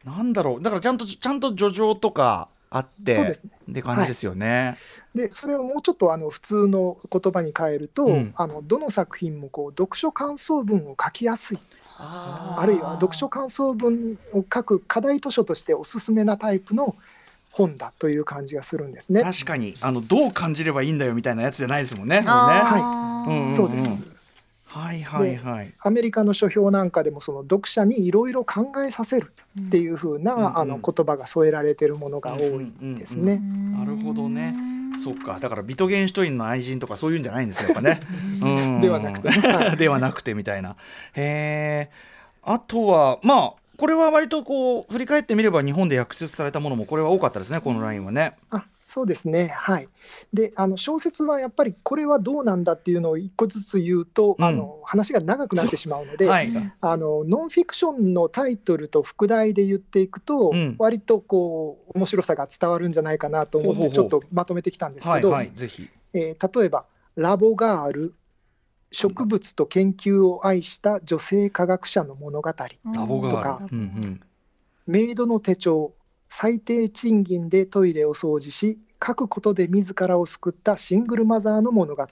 [0.05, 0.61] なんだろう。
[0.61, 3.51] だからちゃんとちゃんと叙情とかあってそうですね。
[3.71, 4.77] って感じですよね、
[5.13, 8.33] でそれをもうちょっとあの普通の言葉に変えると、うん。
[8.35, 11.59] あのどの作品もこう読書感想文を書きやすい。
[11.97, 16.95] ああるいは読書感想文を書く課題図書としておすすめなタイプの
[17.51, 19.21] 本だという感じがするんですね。
[19.21, 19.75] 確かに。
[19.81, 22.17] あのどう感じればいいんだよみたいなやつじゃないですもんね。
[22.17, 22.31] これね。
[22.31, 23.29] あー。
[23.29, 23.51] うんうん。
[23.51, 23.89] そうです
[24.73, 25.73] はいはいはい。
[25.81, 33.39] アメリカの書評なんかでもその読者にいろいろ考えさせるっていう風な、うんあの言葉が添えられているものが多いですね。
[33.39, 34.55] なるほどね。
[35.03, 37.99] そっかだからビトゲンシュトインの愛人とかそういうんじゃないんですよやっぱね。
[38.41, 40.77] うんではなくて はではなくてみたいな。
[41.15, 41.91] へえ。
[42.41, 48.37] あとはまあこれは割とこう振り返ってみれば日本で訳出されたものもこれは多かったですねこのラインはね。
[48.51, 49.87] あそうですねはい
[50.33, 56.51] であの小説はやっぱりこれはどうなんだっていうのを一個ずつ言うと、うんあの話が長くなってしまうので、はい。
[56.81, 65.87] あのノンフィクションのタイトルと副題で言っていくと、うん割とこう面白さが伝わるんじゃないかなと思ってちょっとまとめてきたんですはいけど、はいぜひ。
[66.13, 68.13] えー例えば「ラボガール
[68.91, 72.49] 植物と研究を愛した女性科学者の物語」
[72.93, 73.67] ラボとかがある。
[73.71, 74.21] うんうん。
[74.87, 75.93] 「メイドの手帳
[76.33, 82.07] 最低賃金でトイレを掃除し書くことで自らを救ったシングルマザーの物語」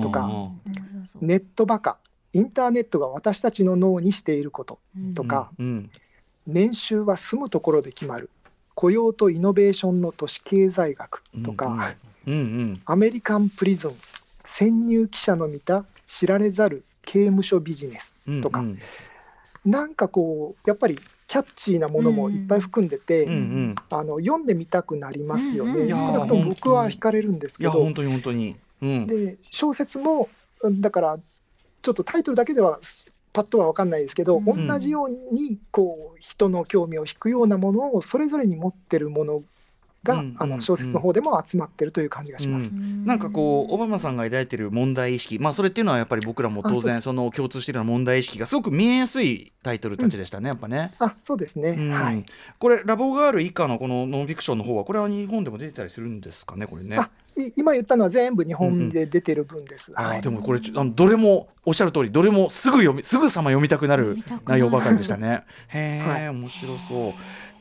[0.00, 0.50] とか
[1.20, 1.98] 「ネットバカ
[2.32, 4.78] インターネットが私たちの脳にしていること」
[5.14, 5.90] とか、うん。
[6.46, 8.30] 年収は住むところで決まる
[8.74, 11.94] 雇用とイノベーションの都市経済学とか、
[12.26, 12.82] うんうん。
[12.86, 13.92] アメリカンプリズン
[14.46, 18.42] 潜入記者の見た知られざる刑務所ビジネスうん。
[18.42, 18.78] とか、うん。
[19.66, 20.98] なんかこうやっぱり
[21.28, 23.74] キャッチーなものもいっぱい含んでて、うんうん。
[23.90, 28.56] あの読んでみたくなりますよね、うんうん少なくとも僕は惹かれるんですけど本当に本当に。
[28.82, 29.06] うん。
[29.06, 30.28] で小説も
[30.62, 31.18] うんだから
[31.82, 32.80] ちょっとタイトルだけでは
[33.34, 39.42] パッとは分かんないですけど、うん同じようにこう人の興味を引くようなものをそれぞれに持ってるもの
[40.04, 42.68] が、うんうんあの小説の方でも集まってるという感じがします。
[42.68, 50.92] うんなんかこうオバマさんが抱いてる問題意識まあそれっていうのはやっぱり僕らも当然その共通しているような問題意識がすごく見えやすいタイトルたちでしたね、やっぱね。
[50.98, 52.24] あそうですね、うんはい
[52.58, 56.98] これラボガール以下のこのノンフィクションの方はこれは日本でも出てたりするんですかねこれね。
[57.56, 59.92] 今言ったのは全部日本で出てる分です。
[59.94, 65.44] あはいーでもこれあのどれもおっしゃる通りどれもすぐ読みすぐさま読みたくなる読みたくなる内容ばかりでしたね。
[65.68, 67.12] へえ、はい面白そう。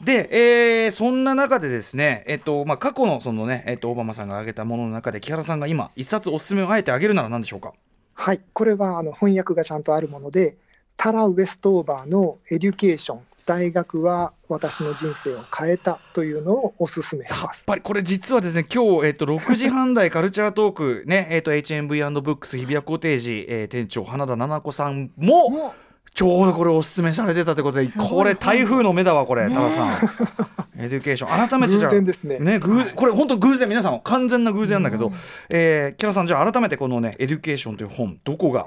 [0.04, 7.74] で、えーそんな中でですね、えっとまあ、過去のその、ねえっと、オバマさんが挙げたものの中で木原さんが今一冊おすすめをあえて挙げるなら何でしょうか？
[8.14, 10.56] はい、これはあの翻訳がちゃんとあるもので
[10.96, 17.66] タラ・ウェストオーバーの「エデュケーション大学は私の人生を変えた」というのをおすすめしやっます。
[17.66, 25.74] ぱりこれ実はですね今日、えっと、6時半台カルチャートーク、ねえっと、HMV&BOOKS 日比谷コテージ、えー店長花田菜々子さんもも
[26.18, 29.90] ちょうどこれおすすめされてたということでこれ台風の目だわこれね多田さん。
[30.84, 31.48] エデュケーション。
[31.48, 32.40] 改めてじゃあ偶然ですね。
[32.40, 35.14] ねこれ本当偶然皆さん完全な偶然なんだけど、うん。
[35.50, 38.66] えー、木原さんじゃあ改めてこのねエデュケーションという本どこが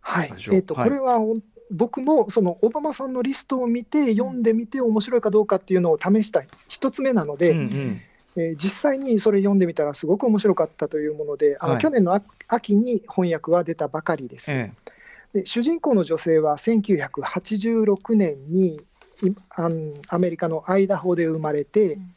[0.00, 0.28] はい。
[0.28, 0.88] えーとはい。
[0.90, 1.38] これはお
[1.72, 8.00] 僕もそのオバマさんのリストを見て読んでみて面白いかどうかっていうのを試した一つ目なので、うんうん。
[8.36, 11.82] えー実際にそれ読んでみたらすごく面白かったというものであの、はい。
[11.82, 14.52] 去年の秋秋に翻訳は出たばかりです。
[14.52, 14.70] え
[15.32, 18.80] で主人公の女性は1986年に
[20.08, 22.14] アメリカのアイダホで生まれて、うん。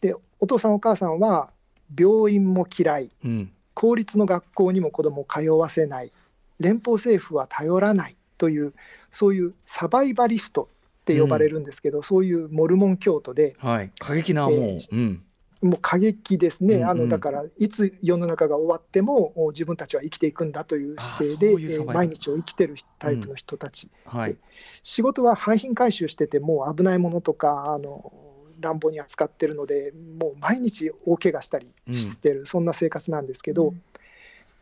[0.00, 1.50] でお父さんお母さんは
[1.98, 3.52] 病院も嫌いえうん。
[3.74, 6.12] 公立の学校にも子供を通わせない
[6.58, 8.74] 連邦政府は頼らないという
[9.10, 10.68] そういうサバイバリスト
[11.02, 13.90] って呼ばれるんですけど、そういうモルモン教徒ではい。
[13.98, 15.22] 過激なもう、えーうん
[15.62, 16.88] もう過激ですね、うんうん。
[16.88, 24.36] あのだからいつ世の中が終わってもお自分たちは生きていくんだという姿勢でう毎日を生きてるタイプの人たち、はい。
[24.82, 28.12] 仕事は廃品回収しててもう危ないものとかあの
[28.60, 33.74] 乱暴に扱ってるのでもう毎日大怪我したりしてる、そんな生活なんですけど、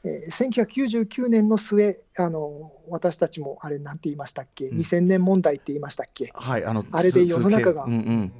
[0.04, 4.78] えー1999年の末あの私たちもあれなんて言いましたっけ、うん。
[4.78, 6.30] 2000年問題って言いましたっけ？
[6.34, 8.32] はいあのあれで世の中がうんうん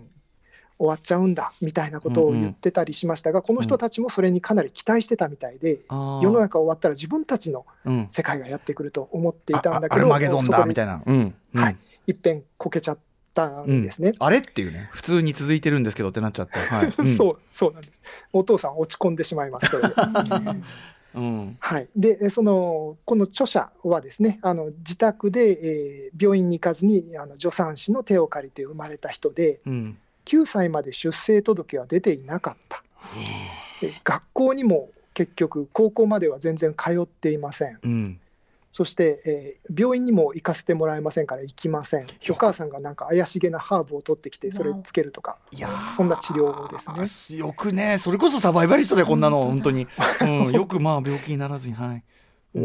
[0.79, 6.23] 終わっちゃうんだみたいなことを言ってたりしましたが、この人たちもそれにかなり期待してたみたいで、あー。
[6.23, 8.07] 世の中終わったら自分たちのうん。
[8.09, 11.03] 世界がやってくると思っていたんだあけどアルマゲドンだみたいな。
[11.05, 11.35] うん。
[11.55, 11.61] うん。
[11.61, 11.77] はい。
[12.07, 13.09] いっぺんこけちゃった
[13.39, 14.13] たんですね。
[14.19, 14.89] あれっていうね。
[14.91, 16.95] 普通に続いてるんですけどってなっちゃって、 はい。
[16.99, 17.07] うん。
[17.17, 18.03] そうそうなんです。
[18.33, 19.69] お父さん落ち込んでしまいます。
[19.69, 19.95] それで。
[21.15, 21.57] うん。
[21.59, 29.99] はい、でえそのこの著者はですねあの自宅で、えー病院に行かずにあの助産師の手を借りて生まれた人でうん
[30.29, 32.83] 9歳まで出生届は出ていなかった。
[33.81, 37.79] で学校にも結局高校までは全然通っていません。
[37.83, 38.21] うん。
[38.71, 42.07] そして、えー病院にも行かせてもらえませんから行きません。
[42.29, 45.39] お母さんがなんか怪しげなハーブを取ってきてそれつけるとか。
[45.51, 45.89] いやー。
[45.89, 47.39] そんな治療ですね。
[47.39, 47.97] よくね。
[47.97, 49.87] それこそサバイバリストでこんなの本当に、
[50.21, 52.03] うん、よくまあ病気にならずにはい、うん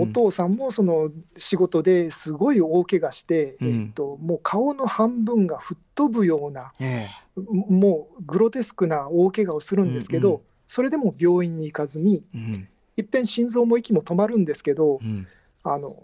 [0.01, 3.67] お父さんもその仕事ですごい大怪我して、うん。
[3.67, 10.41] えー、ともう顔の半分が吹っ飛ぶようなえもうグロテスクな大怪我をするんですけど、うんうん。
[10.67, 12.67] それでも病院に行かずにえうん。
[12.95, 15.27] いっぺん心臓も息も止まるんですけど、うん。
[15.63, 15.95] あの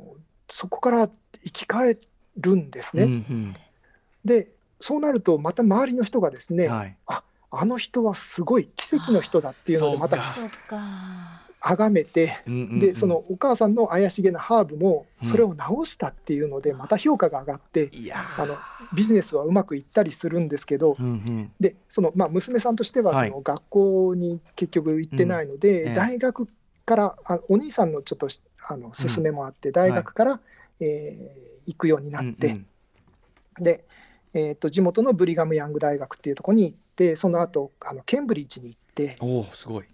[0.50, 1.10] そこから
[1.44, 1.98] 生き返
[2.38, 3.04] るんですね。
[3.04, 3.56] うん
[4.26, 4.50] で
[4.82, 6.98] そうなるとまた周りの人がですね、うんはい。
[7.52, 10.18] あの人はすごい奇跡の人だっていうのでまた
[11.62, 12.80] 崇めてうんうんうん。
[12.80, 15.28] でそのお母さんの怪しげなハーブもうん。
[15.28, 18.44] それを直したっていうのでまた評価が上がっていやー。
[18.44, 18.58] あの
[18.94, 21.52] ビジネスはうまくいったりするんですけどうんうん。
[21.60, 23.30] でそのまあ娘さんとしてははい。
[23.30, 25.58] その学校に結局行ってないのええ。
[25.60, 26.48] で大学
[26.86, 28.28] からあお兄さんのちょっと
[28.68, 30.40] あの勧めもあって大学から
[30.80, 32.66] えー行くようになってうん
[33.64, 33.86] で
[34.34, 39.86] えーと地元のブリガム・ヤング大学っていうところに行ってその後あのケンブリッジに行っておすごい、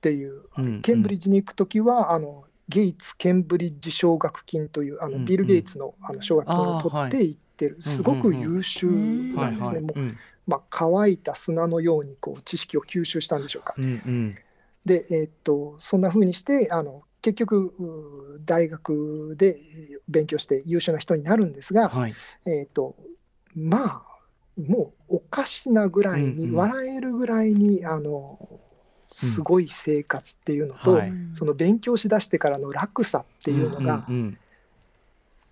[0.00, 0.82] ていううんうん。
[0.82, 8.86] ケンブリッジに行く時はあのゲイツ・ケンブリッジ奨学金というあのビル・ゲイツのあの奨学金を取って行ってるすごく優秀
[9.34, 9.80] ないんですね。
[9.80, 10.18] もううん。
[10.46, 13.74] まあ、乾いた砂のようにこう知識を吸収したんでしょうか。
[13.76, 14.36] うんうん。
[14.84, 22.14] で、えーっとそんな風にしてあの結局大学でえー勉強して優秀な人になるんですが、はい。
[22.46, 22.96] えーっと
[23.54, 24.02] まあ
[24.56, 26.54] もうおかしなぐらいに、うんうん。
[26.56, 28.49] 笑えるぐらいにあの
[29.26, 31.12] すごい生活っていうのと、はい。
[31.34, 34.38] その勉強しだしてからの落差っていうのがうんうん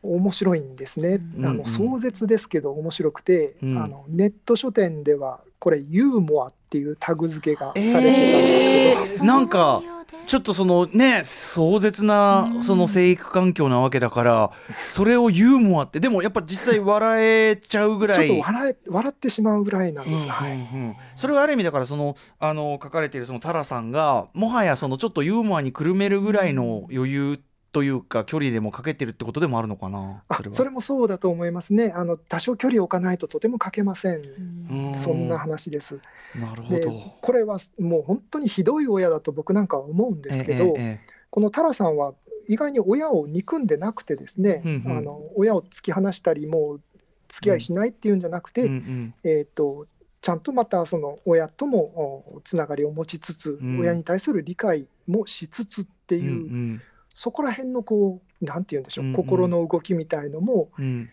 [0.00, 1.20] 面白いんですね。
[1.36, 1.50] うんうん。
[1.50, 3.78] あの壮絶ですけど面白くて、うん。
[3.78, 9.82] あのネット書店ではこれユーモアっていうタグ付けがされてたんえですけど、ーなんか
[10.26, 14.50] ちょっとそのね壮絶なその生育環境なわけだから
[14.86, 20.24] それをユーモアってでもやっぱ実際笑えちゃうぐらちょっいと笑え笑ってしまうぐらいなんです。
[20.24, 20.58] うんはいうん。
[20.58, 27.40] うんそれはある意味だからそのあの書かれているそのタラさんがもはやそのちょっとユーモアにくるめるぐらいの余裕
[27.72, 31.92] というか距離でもかけてるってことでもあるのかなあそれもそうだと思いますね。
[31.94, 34.22] あの多少距離を置かないととても書けません。
[34.70, 34.98] うん。
[34.98, 36.00] そんな話です。
[36.34, 42.14] なるほでどこれはもう本当にひどい親だと僕なんかは思うんですけど、えええこのタラさんは
[42.48, 44.98] 意外に親を憎んでなくてですね、うんうん。
[44.98, 46.80] あの親を突き放したりもう
[47.28, 49.14] 付き合いしないっていうんじゃなくて、えうんうん。
[49.24, 49.86] えー、と
[50.22, 53.80] ちゃんとまたその親ともおつながりを持ちつつ、うん。
[53.80, 56.82] 親に対する理解もしつつっていう、うん
[57.18, 59.16] そこら辺のこうなんて言うんでしょう、うんうん。
[59.16, 60.84] 心の動きみたいのもうん。
[60.84, 61.10] うん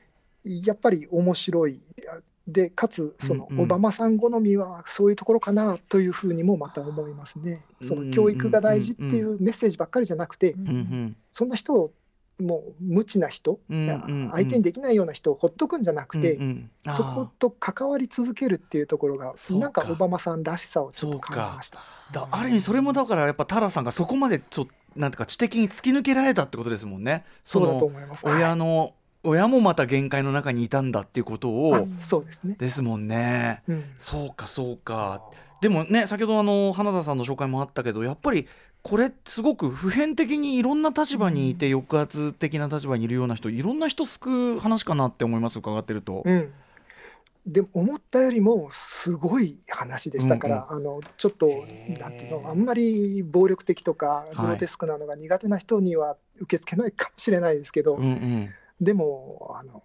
[0.63, 1.81] やっぱり面白い。
[2.47, 3.63] でかつそのうんうん。
[3.63, 7.65] オバマさん好みはそういうところかなというふうにもまた思いますね。
[7.81, 11.15] その教育が大事っていうメッセージばっかりじゃなくてうんうん。
[11.31, 11.91] そんな人を
[12.39, 16.93] もう無知な人、うんうん相手にできないような人をほっとくんじゃなくて、うんうん。
[16.93, 21.79] そこと関わり続けるっていうところがなんかオバマさんらしさをちょっと感じました。
[22.11, 27.25] だある意味それもだからやっぱタラさんがそこまでちょなんていうか知的に突き抜けられたってことですもんね。
[27.43, 27.91] その。
[28.23, 28.93] 親の
[29.27, 32.55] 親もまた限界の中にいたんだっていうことあをそうですね。
[32.57, 33.63] ですもんね。
[33.67, 35.21] うん、そうかそうか。
[35.61, 38.47] でもね先ほどあの花田さんの紹介もあったけどやっぱり
[38.83, 46.21] これすごく普遍的にいろんな立場にいて抑圧的な立場にいるような人いろんな人救う話かなって思います伺ってると。
[46.23, 46.53] うん。
[47.45, 51.47] でも思ったよりもすごい話でしたから、あのちょっと
[51.99, 58.49] なんていうのあんまり暴力的とかグロテスクなのが苦手な人には受け付けないかもしれないですけど、うんうん。
[58.81, 59.83] でもあの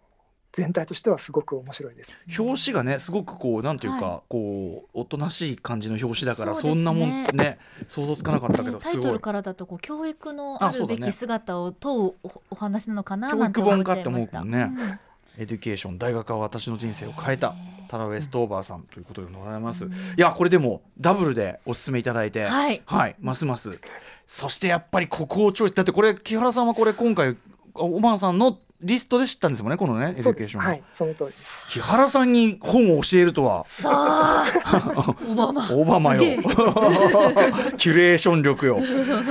[0.53, 2.17] 全体としてはすごく面白いです。
[2.39, 8.95] 表紙がねすごくこうなんていうか、はこうおとなしい感じの表紙だからそ,、そんなもんね想像つかなかったけねどすごい。
[8.95, 14.39] タイトルからだとこう教育のあるべき姿を問うおお話なのかな教育なんて思っちゃいました。
[14.41, 14.95] 本かって思うもんね。
[14.95, 15.01] ん
[15.39, 17.55] エデュケーション大学は私の人生を変えた
[17.89, 22.83] タラ・ウェストオーバーさんということでございます、いやこれでもダブルでお勧めいただいてはい
[23.20, 23.81] ますます。
[24.26, 25.74] そしてやっぱりここをチョイス。
[25.74, 27.37] だってこれ木原さんはこれ今回
[27.75, 31.71] オバマさんのリストで知ったんですもんねこのねエデュケーション、はいその通りです。
[31.73, 33.62] 木原さんに本を教えるとは。
[33.64, 35.71] さあ オバマ。
[35.71, 36.23] オバマよ。
[37.77, 38.79] キュレーション力よ。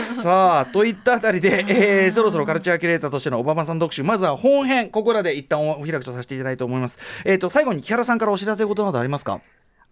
[0.06, 7.00] さあといったあたりで、えーそろそろカルチャーキュレーターとしてのオバマさん特集まずは本編ここらで一旦お開きとさせていただきたいと思います。
[7.26, 9.42] えっ、と最後に木原さんからお知らせことなどありますか？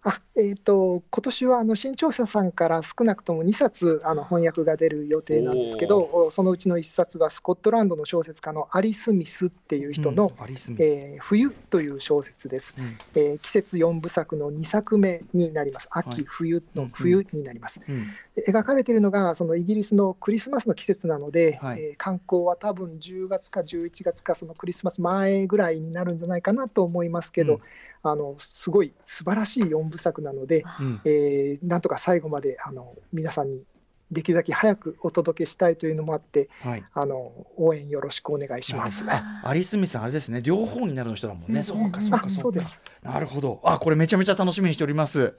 [0.04, 10.46] あえー、と今年はあの新潮社さんから少なくとも2冊あの翻訳が出る予定なんですけどおそのうちの1冊はスコットランドの小説家のアリス・ミスっていう人のうん
[10.80, 12.98] えー冬という小説です、うん。
[13.16, 15.88] えー季節4部作の2作目になります。
[15.92, 16.24] 秋、はい。
[16.26, 18.08] 冬うんの冬になります、うん。
[18.08, 18.12] で
[18.46, 21.82] 描かれているのがそのイギリスのクリスマスの季節なので、はい。
[21.82, 27.62] えー観光は多分10月か11月かそのクリスマス前ぐらいになるんじゃないかなと思いますけど、うん。
[28.04, 31.02] あのすごい素晴らしい4部作なので、うん。
[31.06, 33.66] えーなんとか最後まであの皆さんに
[34.12, 36.84] できるだけ早くお届けしたいというのもあってはい。
[36.94, 39.04] あの応援よろしくお願いします。
[39.08, 40.42] あアリスミスさんあれですね。
[40.42, 42.80] 両方になるの人だもんね、そうかそうかあそうです。
[43.02, 43.60] なるほど。
[43.64, 45.34] あこれめちゃめちゃ楽しみにしております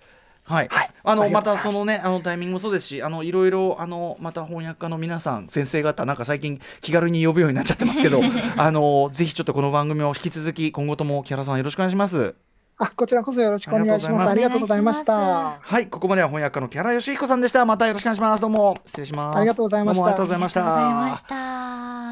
[0.49, 0.91] はい、はい。
[1.05, 8.21] あのまたそのねあのタイミングもそうですしあのいろいろあのまた翻訳家の皆さん先生方なんか最近気軽に呼ぶようになっちゃってますけど
[8.57, 12.35] あのぜひちょっとこの番組を引き続き今後とも木原さんよろしくお願いします。
[12.81, 14.29] あこちらこそよろしくお願いします。
[14.29, 15.59] あありがとうございました。
[15.61, 17.65] はいここまでは翻訳家の木原義彦さんでした。
[17.65, 18.41] またよろしくお願いします。
[18.41, 19.39] どうも失礼します。
[19.39, 20.01] ありがとうございました。
[20.01, 21.35] どうもありがとうございましありがとうございまたした。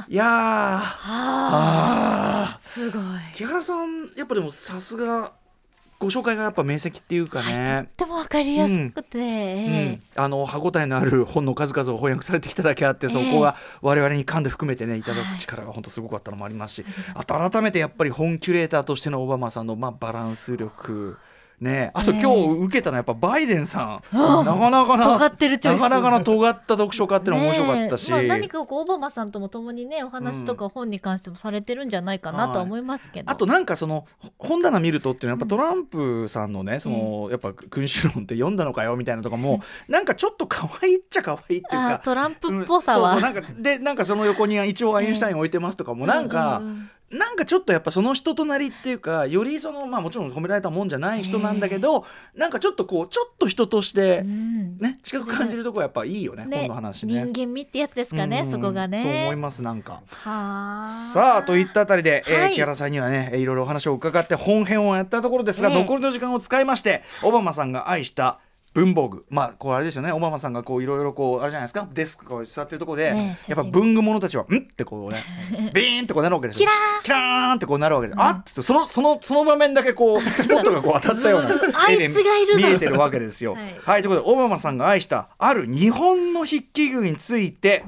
[0.08, 0.96] いやあ
[2.52, 2.60] あー。
[2.60, 3.02] すごい。
[3.34, 5.32] 木原さんやっぱでもさすが
[5.98, 16.84] ご紹介がやっぱ明晰っていうかね、とってもわかりやすくて、うえん、あの歯ごたえのある本の数々を翻訳されてきただけあってそこが我々に噛んで含めてねいただく力が本当すごかったのもありますし
[17.14, 21.16] あと改めてやっぱり本キュレーターとしてのオバマさんのまあバランス力
[21.60, 43.20] ねあと今日受けたのはやっぱバイデンさん、なかなかな尖ってるなかなかな尖った読書家っていうのも面白かったし、まあ、何かこうオバマさんとも共にねお話とか本に関してもされてるんじゃないかなとは思いますけど、あとなんかそのほ本棚見るとっていうのはやっぱトランプさんのねそのやっぱ君主論って読んだのかよみたいなとかもなんかちょっと可愛いっちゃ可愛いっていうあかトランプっぽさは、うん。
[43.22, 52.04] そうそうなんかでなんかその横に一応アインシュタイン置いてますとかもなんか、うんうんうんなんかちょっとやっぱその人となりっていうかよりそのまあもちろん褒められたもんじゃない人なんだけど、
[52.34, 54.78] なんかちょっとこうちょっと人としてうん。
[54.78, 57.24] ね近く感じるとこはやっぱいいよね本の話ね。
[57.24, 58.50] 人間味ってやつですかね、うん。
[58.50, 59.02] そこがね。
[59.02, 60.02] そう思いますなんか。
[60.10, 60.88] はあ。
[61.14, 62.52] さあといったあたりで、えーはい。
[62.52, 68.40] 木原さんにはねえーいろいろお話を伺って本編をやったところですが、ええ残りの時間を使いましてオバマさんが愛した
[68.76, 69.24] 文房具。
[69.30, 70.12] まあこれあれですよね。
[70.12, 71.88] オバマさんがこういろいろこうあれじゃないですか。
[71.94, 75.24] デスクこう座ってるところで、ねえやっぱ文具者たちは「ん?」ってこうね
[75.72, 76.66] ビーンってこうなるわけですよ。
[76.66, 77.04] キラー。
[77.04, 82.68] キラーンってこうなるわけで、あっつってそのそのその場面だけこう スポットがこう当たったようなあいつがいるぞ。
[82.68, 83.54] 見えてるわけですよ。
[83.54, 87.82] ははいい、ということでオバマさんが愛したある日本の筆記具について、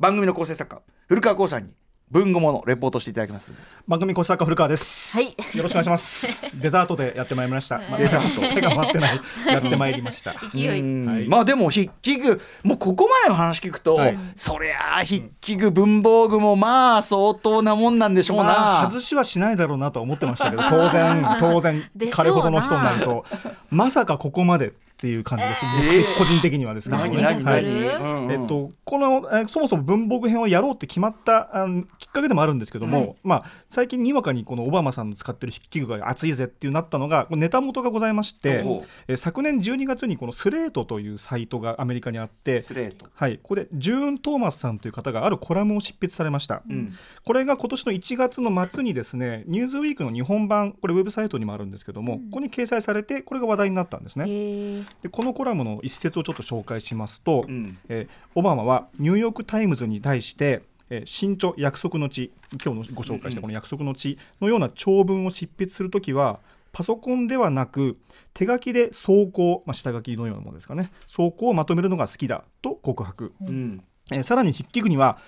[0.00, 1.70] 番組の構成作家古川光さんに
[2.08, 3.52] 文具ものレポートしていただきます。
[3.88, 5.16] 番組コス作家古川です。
[5.16, 5.26] はい
[5.56, 6.46] よろしくお願いします。
[6.54, 7.78] デザートでやってまいりました。
[7.78, 9.20] まあデザート手が回ってない。
[9.48, 10.36] やってまいりました。
[10.54, 21.82] 勢いうんはいまあでも筆記具もうここまでの話聞くと、はいそりゃあ筆記具文房具もまあ相当なもんなんでしょうな、まあ外しはしないだろうなとは思ってましたけど、当然 当然
[22.12, 23.24] 彼ほどの人になると
[23.68, 25.64] まさかここまでっていう感じです。
[25.64, 26.06] えー。
[26.08, 26.96] 僕個人的にはですね。
[26.96, 27.10] はい。
[27.10, 28.32] うんうん。
[28.32, 38.64] えっと、この、えーそもそも文房具編をやろうって決まったあのきっかけでもあるんですけども、まあ、最近にわかにこのオバマさんの使ってる筆記具が熱いぜっていうなったのがネタ元がございまして
[39.08, 43.06] えー昨年12月にこのスレートというサイトがアメリカにあってスレート。
[43.14, 46.94] はい、ここでジューン・トーマスさんという方があるコラムを執筆されました、うん。
[47.24, 54.85] これが今年の1月の末にですね「ニューズウィークの日本版これウェブサイトにもあるんですけども、ここに掲載されてこれが話題になったんですね。
[55.02, 57.78] でこのコラムの一節をちょっと紹介しますと、うん。
[57.88, 62.32] えーオバマはニューヨーク・タイムズに対して「えー新著約束の地」
[62.64, 66.40] 今日のご紹介したこの約束の地のような長文を執筆するときは
[66.72, 67.96] パソコンではなく
[68.34, 70.90] 手書きで草稿、まあ、下書きのようなものですかね。
[71.06, 73.82] 草稿をまとめるのが好きだと告白、うん。
[74.10, 75.18] えーさらに筆記具には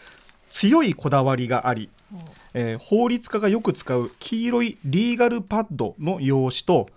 [0.51, 1.89] 強いこだわりがあり、
[2.55, 6.89] えー法律家がよく使う黄色いリーガルパッドの用紙と、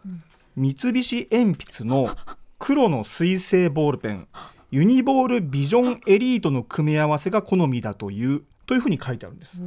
[0.55, 2.15] 三菱鉛筆の
[2.63, 4.27] 黒の水性ボールペン。
[4.69, 8.43] ユニボールビジョンエリートの組み合わせが好みだという。
[8.65, 9.61] というふうに書いてあるんです。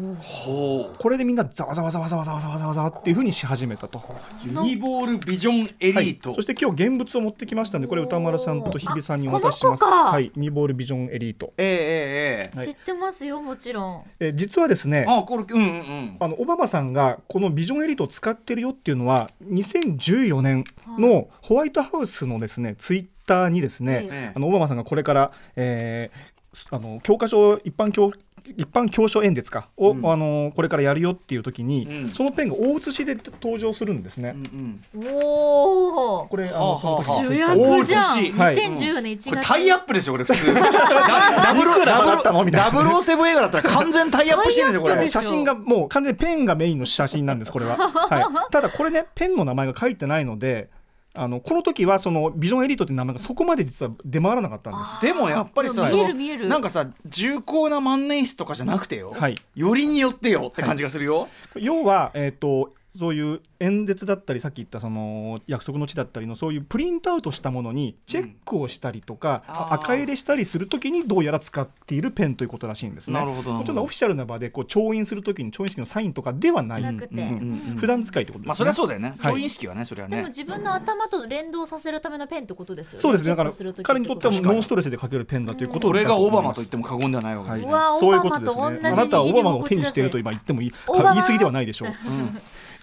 [0.98, 4.02] これでみんなざわざわざわざわざわざわざわざっていうふうにし始めたと。
[4.44, 9.84] ユニボールビジョンエリート、そして今日現物を持ってきましたんでこれ歌丸さんと日比さんにお渡しします。
[9.84, 11.52] はい、ユニボールビジョンエリート。
[11.58, 14.04] ええ、え、え、知ってますよもちろん。
[14.20, 15.04] え実はですね。
[15.08, 16.16] あこれうんうん。
[16.20, 20.64] あのオバマさんがこのビジョンエリートを使ってるよっていうのは2014年
[20.98, 28.12] のホワイトハウスのですねツイッターにですね、あのオバマさんがこれから、えー、あの教科書一般教
[28.56, 30.10] 一般教書演説かを、うん。
[30.10, 32.08] あのこれからやるよっていう時に、うん。
[32.10, 34.34] そのペンが大写しで登場するんですね。
[34.34, 38.32] うんおおこれあはあのその主役大じゃん、写し。
[38.32, 38.56] はい。
[38.56, 39.30] 2014年1月。
[39.30, 40.54] これタイアップですよこれ普通。
[40.54, 40.60] ダ
[41.42, 45.08] ダブルいくら払ったのみたいなダブルオセブン映画だったら完全タイアップしてるんですよこれ。
[45.08, 50.68] 写真がもう完全にペンがメインの写真なんですこれは、はい、ただこれねペンの名前が書いてないので
[51.16, 55.00] あのこの時はそのビジョンエリートっていう名前がそこまで実は出回らなかったんです。
[55.00, 56.48] でもやっぱりさ見える見える。
[56.48, 59.36] なんかさ重厚な万年筆とかじゃなくてよ、はい。
[59.54, 61.24] よりによってよって感じがするよ、
[61.60, 73.14] 要は、えー、とそういう演説だったりさっき言ったその約束の地だったりのそういうプリントアウトしたものにチェックをしたりとか、あー赤入れしたりするときにどうやら使っているペンということらしいんですね。
[73.14, 73.42] なるほど。
[73.42, 77.14] なるほどちょっとオフィシャルな場でこう調印するときに調印式のサインとかではない、なくて。
[77.14, 77.24] うんうん
[77.70, 77.76] うん。
[77.76, 78.48] 普段使いってことですね。
[78.48, 79.14] まあそれはそうだよね。
[79.18, 79.32] はい。
[79.32, 80.16] 調印式はねそれはね。
[80.16, 83.02] でも自分の頭と連動させるためのペンってことですよね。
[83.02, 83.30] そうですね。
[83.30, 88.88] だから彼にとってはこノンストレスで書けるペンだということをこれがオバマと言言っても過言ではないわけですね、うわそういうことですオバマと同じね。
[88.90, 90.72] あなたはオバマを手にしていると今言ってもいい。
[90.86, 91.88] 言い過ぎではないでしょう。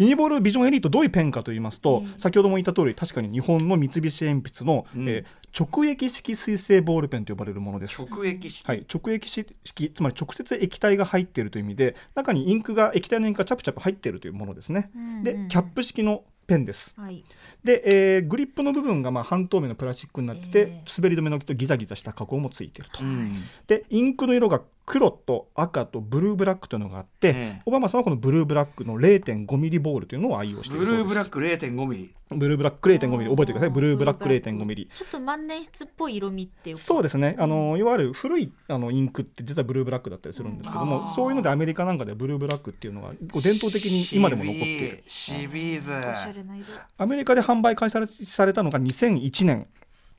[0.02, 8.02] ユニボールビジョンエリートどういうペンかと言いますと、先ほども言った通り確かに日本の三菱鉛筆の、うんえー直液式水性ボールペンと呼ばれるものです。
[8.10, 14.90] 直液式、はい、直液式つまり直接液体が入っているという意味で中にインクが液体のインクがチャプチャプ入っているというものですね。
[14.96, 16.96] うんでキャップ式のペンです。
[16.98, 17.24] はい
[17.64, 23.04] で、えーグリップの部分がまあ半透明のプラスチックになってて、え滑り止めのとギザギザした加工もついていると。
[23.04, 23.36] うん
[23.68, 27.62] でインクの色が黒と赤とブルーブラックというのがあって、ええ。
[27.66, 31.04] オバマさんはこのブルーブラックの0.5ミリボールというのを愛用していブるそうです。
[31.04, 32.16] ルーブラック0.5ミリ。
[32.30, 33.30] ブルーブラック0.5ミリ。
[33.30, 33.70] 覚えてください。
[33.70, 34.90] ブルーブラック0.5ミリ。
[34.94, 36.82] ちょっと万年筆っぽい色味っていうか。
[36.82, 37.38] そうですね。
[37.40, 45.04] あのいわゆる古いあのインクって実はブルーブラックだったりするんですけども、そういうのでアメリカなんかではブルーブラックっていうのがこう伝統的に今でも残っている。
[45.08, 45.94] シビーズ。
[46.98, 49.68] アメリカで販売開始されされたのが2001年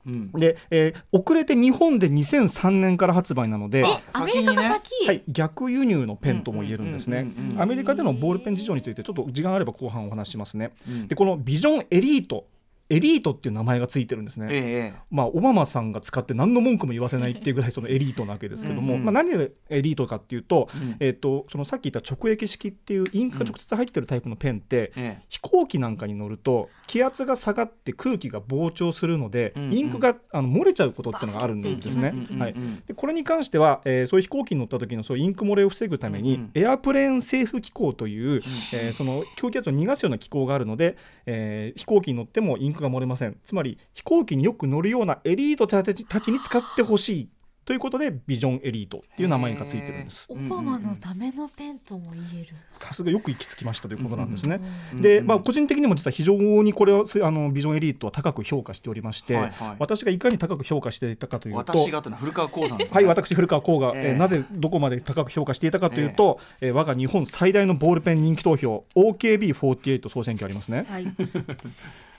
[0.05, 0.31] うん。
[0.31, 7.27] で、えー遅れて日本で2003年から発売なのでえあアメリカが先、はい、逆輸入のペンとも言えるんですね。
[7.57, 11.07] アメリカでのボールペン事情についてちょっと時間あれば後半お話ししますね、うん。
[11.07, 12.45] でこのビジョンエリート
[12.89, 19.05] エリートっていう名前がついてるんですね、ええまあ、オバマさんが使って何の文句も言わせないっていうぐらいそのエリートなわけですけども、うんうん。
[19.05, 20.95] まあ、何がエリートかっていうと,、うん。
[20.99, 29.73] えー、とそのさっき言った直液式っていうインクが直接入ってるタイプのペンって、ええ飛行機なんかに乗ると気圧が下がって空気が膨張するので、うんうん。
[29.73, 32.13] インクがあの漏れちゃうことっていうのがあるんですね。
[32.37, 32.51] はい。
[32.51, 32.83] うんうん。
[32.85, 36.41] でこれに関しては、えーそういう飛行機に乗った時のそうインク漏れを防ぐために、うん。
[36.41, 38.41] うんエアプレーンセーフ機構という、
[38.73, 43.37] えーその空気圧を逃がすような機構があるので、えー飛行機に乗ってもインクが漏れません。
[43.43, 47.29] つまり飛行機によく乗るようなエリートたちたちに使ってほしい
[47.65, 50.27] ということでビジョンエリートっていう名前がついてるんです。
[50.29, 54.59] オバマのためのペンとも言える、さすがよく行き着きましたということなんですね。
[54.93, 55.01] うん。
[55.01, 55.27] で、うん。
[55.27, 59.43] まあ、個人的にも実は非常にこれをすあのビジョンエリートは高く評価しておりまして、はい。
[59.51, 62.95] はい私がいかに高く評価していたかというと私がというのは古川光さんですね。
[62.95, 64.01] はい、私古川光が、ええ。
[64.09, 70.85] えーなぜどこまで高く評価していたかというと、えー我が日本最大のボールペン人気投票 OKB48 総選挙ありますね。
[70.89, 71.05] はい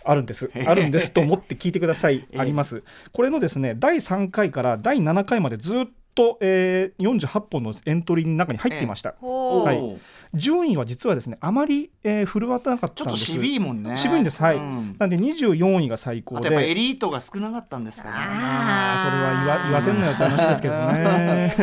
[0.05, 0.51] あるんです。
[0.67, 2.27] あるんですと思って聞いてください。
[2.37, 2.83] あります。
[3.13, 9.15] これのですね、第3回から第7回までずっと、えー、48本のエントリーの中に入っていました。
[9.21, 9.99] ほう、はい
[10.35, 12.95] 順位は実はですね、あまり、えー、振るわなかったんです。
[12.95, 14.43] ちょっと渋いもんね渋いんです。
[14.43, 14.57] はい。
[14.57, 16.47] うんなんで24位が最高で。
[16.47, 21.55] やっぱエリートが少なかったんですかねあーそれは言わ言わせんのよって話ですけどね。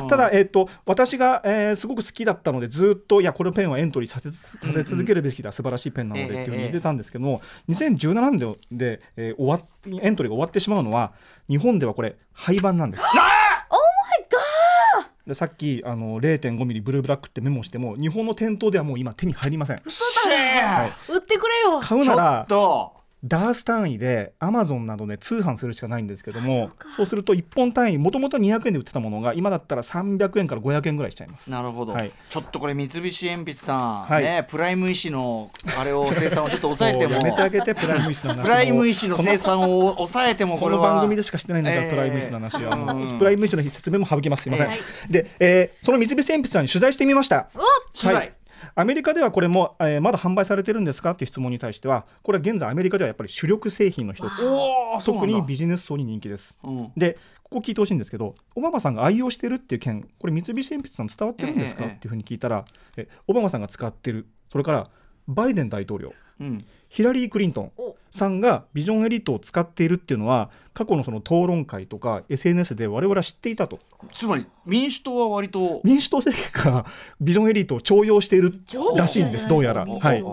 [0.00, 9.60] うん ただ、えっと私が、えーすごく好きだったのでずっといやこのペンはエントリーさせさせ続けるべきだ、素晴らしいペンなのでっていうふうに言ってたんですけども、2017年でで、えー終わっ
[10.02, 11.12] エントリーが終わってしまうのは
[11.48, 13.04] 日本ではこれ廃盤なんです。
[15.26, 19.78] でさっきあの0.5ミリブルーブラックってメモしても日本の店頭ではもう今手に入りません。
[19.84, 21.12] 嘘だね、はい。
[21.12, 21.80] 売ってくれよ。
[21.80, 22.93] 買うちょっならと
[23.24, 31.50] ダース単位でアマゾンなどで通販するしかないんですけどもそうすると1本単位もともと200円で売ってたものが今だったら300円から500円ぐらいしちゃいます。
[31.50, 32.12] なるほど、はい。
[32.28, 34.24] ちょっとこれ三菱鉛筆さん、はい。
[34.24, 44.42] ねプライム医師のあれを生産をちょっと抑えてもやめてあげてプライム医師の話もプライム医師の生産を抑えてもこの番組でしかしてないんだから、ええプライム医師の話は、うんプライム医師の説明も省きます。
[44.42, 44.78] すいません、はい。
[45.08, 47.48] で、えーその三菱鉛筆さんに取材してみました。
[47.54, 47.58] お
[47.98, 48.14] 取材。
[48.14, 48.32] はい
[48.74, 55.04] アメリカではこれも、えーまだ販売されてるんですかっていう質問に対してはこれは現在アメリカではやっぱり主力製品の一つ。
[55.04, 56.56] 特にビジネス層に人気です。
[56.62, 56.92] うん。
[56.96, 61.88] でここ聞いてほしいんですけどオバマさんが愛用してるっていう件これ三菱鉛筆さん伝わってるんですか、え。
[61.88, 62.64] っていうふうに聞いたら
[62.96, 64.90] えオバマさんが使ってるそれから
[65.28, 66.58] バイデン大統領うん。
[66.88, 67.96] ヒラリー・クリントンお。
[68.10, 73.80] さんがビジョンエリートを使っているっていうのは過去のその討論会とか SNS で我々は知っていたと。
[74.14, 76.86] つまり民主党は割と民主党政権が
[77.20, 78.60] ビジョンエリートを重用している
[78.96, 79.84] らしいんですどうやら。
[79.84, 80.24] はい、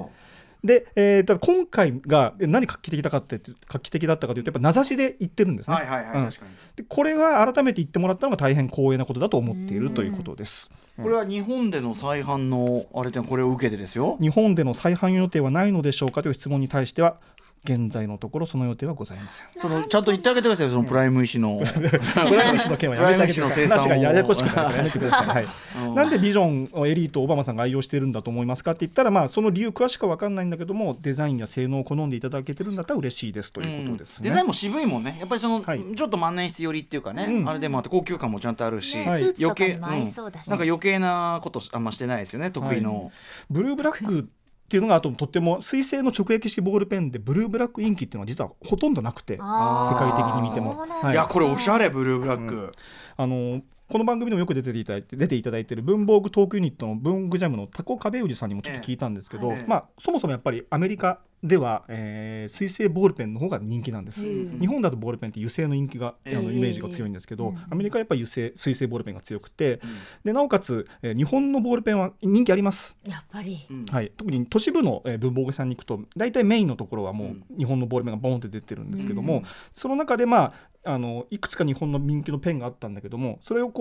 [0.64, 5.76] で、えーただ今回がえ何画期的だかって画期的だったかというとやっぱ名指しで言ってるんですね。
[5.76, 10.72] はいはいはい、うん確かにでこれは改めて言ってもらったのが大変光栄なことだと思っているということです。
[10.98, 17.18] これは日本での再販のあれこれを受けてですよ日本での再販予定はないのでしょうかという質問に対しては
[17.64, 19.48] 現在のところその予定はございません。
[19.60, 21.60] そのちゃんと言ってあげてくださいよそのプライム医師の。
[21.60, 22.96] プライム氏の件は。
[22.96, 23.68] やめてあげてください。
[23.68, 25.28] 話がややこしくなるからやめてください。
[25.28, 25.48] はい。
[25.86, 25.96] うん。
[25.96, 34.30] なんでビジョンをエリートをオバマさんが愛用しているんだと思いますかって言ったら、まあ、その理由詳しくは分かんないんだけどもデザインや性能を好んでいただけてるんだったら嬉しいですということですね。
[34.30, 35.18] デザインも渋いもんね。
[35.20, 35.84] やっぱりその、はい。
[35.96, 37.48] ちょっと万年筆寄りっていうかね、うん。
[37.48, 39.06] あれでもあって高級感もちゃんとあるし、ね
[39.40, 42.50] 余計うだし、なんか余計なことあんましてないですよね。
[42.50, 43.12] 得意の、
[43.52, 44.30] ブルーブラック
[44.72, 50.78] っていうのがあととっても水性の直撃式ボールペンでブルーブラックインキっていうのは実はほとんどなくて世界的に見ても。
[50.78, 52.72] はいいやこれおしゃれブルーブラック、
[53.18, 53.62] あの
[53.92, 64.60] この番組でもよく出ていただいて出ていただいている文房具トークユニットの文具ジャムのタコ壁氏さんにもちょっと聞いたんですけど、ええまあ、そもそもやっぱりアメリカでは、えー水性ボールペンの方が人気なんです、うん。
[64.60, 67.58] 日本だとボールペンって油性の人気が、ええあのイメージが強いんですけど、うん。
[67.70, 69.82] アメリカはやっぱり油性水性ボールペンが強くて、
[70.24, 72.96] でなおかつ、えー日本のボールペンは人気あります。
[73.06, 73.66] やっぱり。
[73.70, 73.86] うん。
[73.86, 79.44] はい、特に都市部の、えー文房具屋さんに行くと大体メインのところはもう日本のボールペンがボンって出てるんですけども、
[79.76, 83.81] その中で、まあ、あのいくつか日本の人気のペンがあったんだけどもそれをこ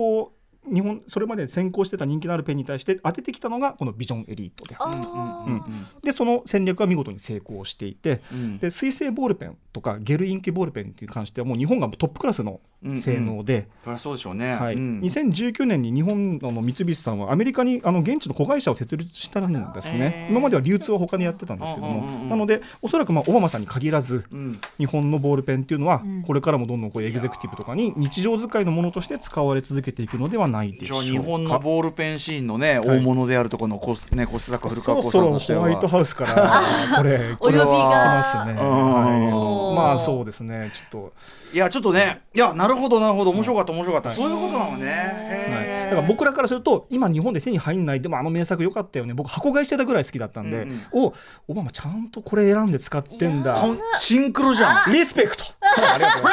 [0.71, 4.75] 日本それまで先行してた人気のあるペンに対して当ててきたのがこのビジョンエリートで。
[4.79, 5.49] あー。
[5.49, 8.57] うんでその戦略は見事に成功していてうん。
[8.59, 12.61] で水性ボールペンとかゲルインキボールペンに関してはもう日本がトップクラスの
[12.99, 14.75] 性能で、そりゃそうでしょうね、はい。
[14.75, 14.99] うん。
[15.01, 20.31] 2019年に日本の三菱さんはアメリカにあの現地の子会社を設立したんですね、へー。
[20.31, 24.59] 今までは流通は他でやってたんですけども、うんうんうんなのでおそらくまあオバマさんに限らずうん。
[24.77, 26.23] 日本のボールペンっていうのはうん。
[26.23, 31.03] これからもどんどんこうエグゼクティブとかに日常使いのものとして使われ続けていくのではないでしょうか。
[31.03, 32.87] 日本のボールペンシーンのね、い。
[32.87, 35.61] 大物であるところのコス,、ね、コスザック古川コそろそろさんとしては。
[35.61, 36.61] ホワイトハウスから
[36.97, 38.93] これこれは来ますね、うん。
[38.93, 40.71] はい、まあそうですね。
[40.73, 41.13] ちょっと。
[41.53, 43.31] いやちょっとねいやなるほどなるほど。
[43.31, 49.13] 面白かった面白かった、そういうことなのね、はい、だから僕らからすると今日本で手に入んないでもあの名作良かったよね。
[49.13, 50.85] 僕箱買いしてたぐらい好きだったんで、うんうん。
[50.91, 51.13] お
[51.47, 53.61] オバマちゃんとこれ選んで使ってんだ。
[53.97, 54.91] シンクロじゃん。
[54.91, 55.43] リスペクト。
[55.43, 55.49] リ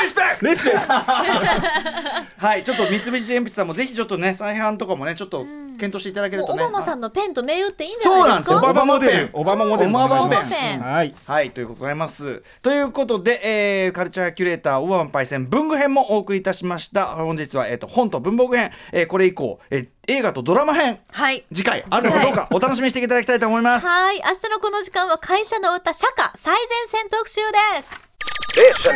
[0.07, 0.47] スペクト。
[0.47, 0.93] リスペクト。
[0.93, 5.45] はいちょっと三菱鉛筆さんもぜひちょっとね再販とかもねちょっと
[5.79, 6.65] 検討していただけるとね。
[6.65, 8.21] オバマさんのペンと銘打っていいんじゃないですか？
[8.21, 8.59] そうなんですよ。
[8.59, 9.31] オバマモデル。
[9.33, 9.91] オバマモデル。
[9.91, 10.81] オバマモデルお願いします。
[10.81, 11.15] はい。
[11.27, 12.43] はいということでございます。
[12.63, 17.07] ということで、えーカルチャーキュレーターオバマパイセン文具編もお送りいたしました。
[17.07, 20.99] 本日は、えー、と本と文房具編、えーこれ以降、えー映画とドラマ編。
[21.11, 21.45] はい。
[21.53, 24.17] 次回あるのかどうかお楽しみにしていただきたいと思います、はい。
[24.17, 27.41] 明日のこの時間は会社の歌社歌最前線特集
[27.77, 28.09] です。
[28.55, 28.95] Station.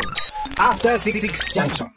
[0.57, 1.21] After Six
[1.53, 1.87] Junction.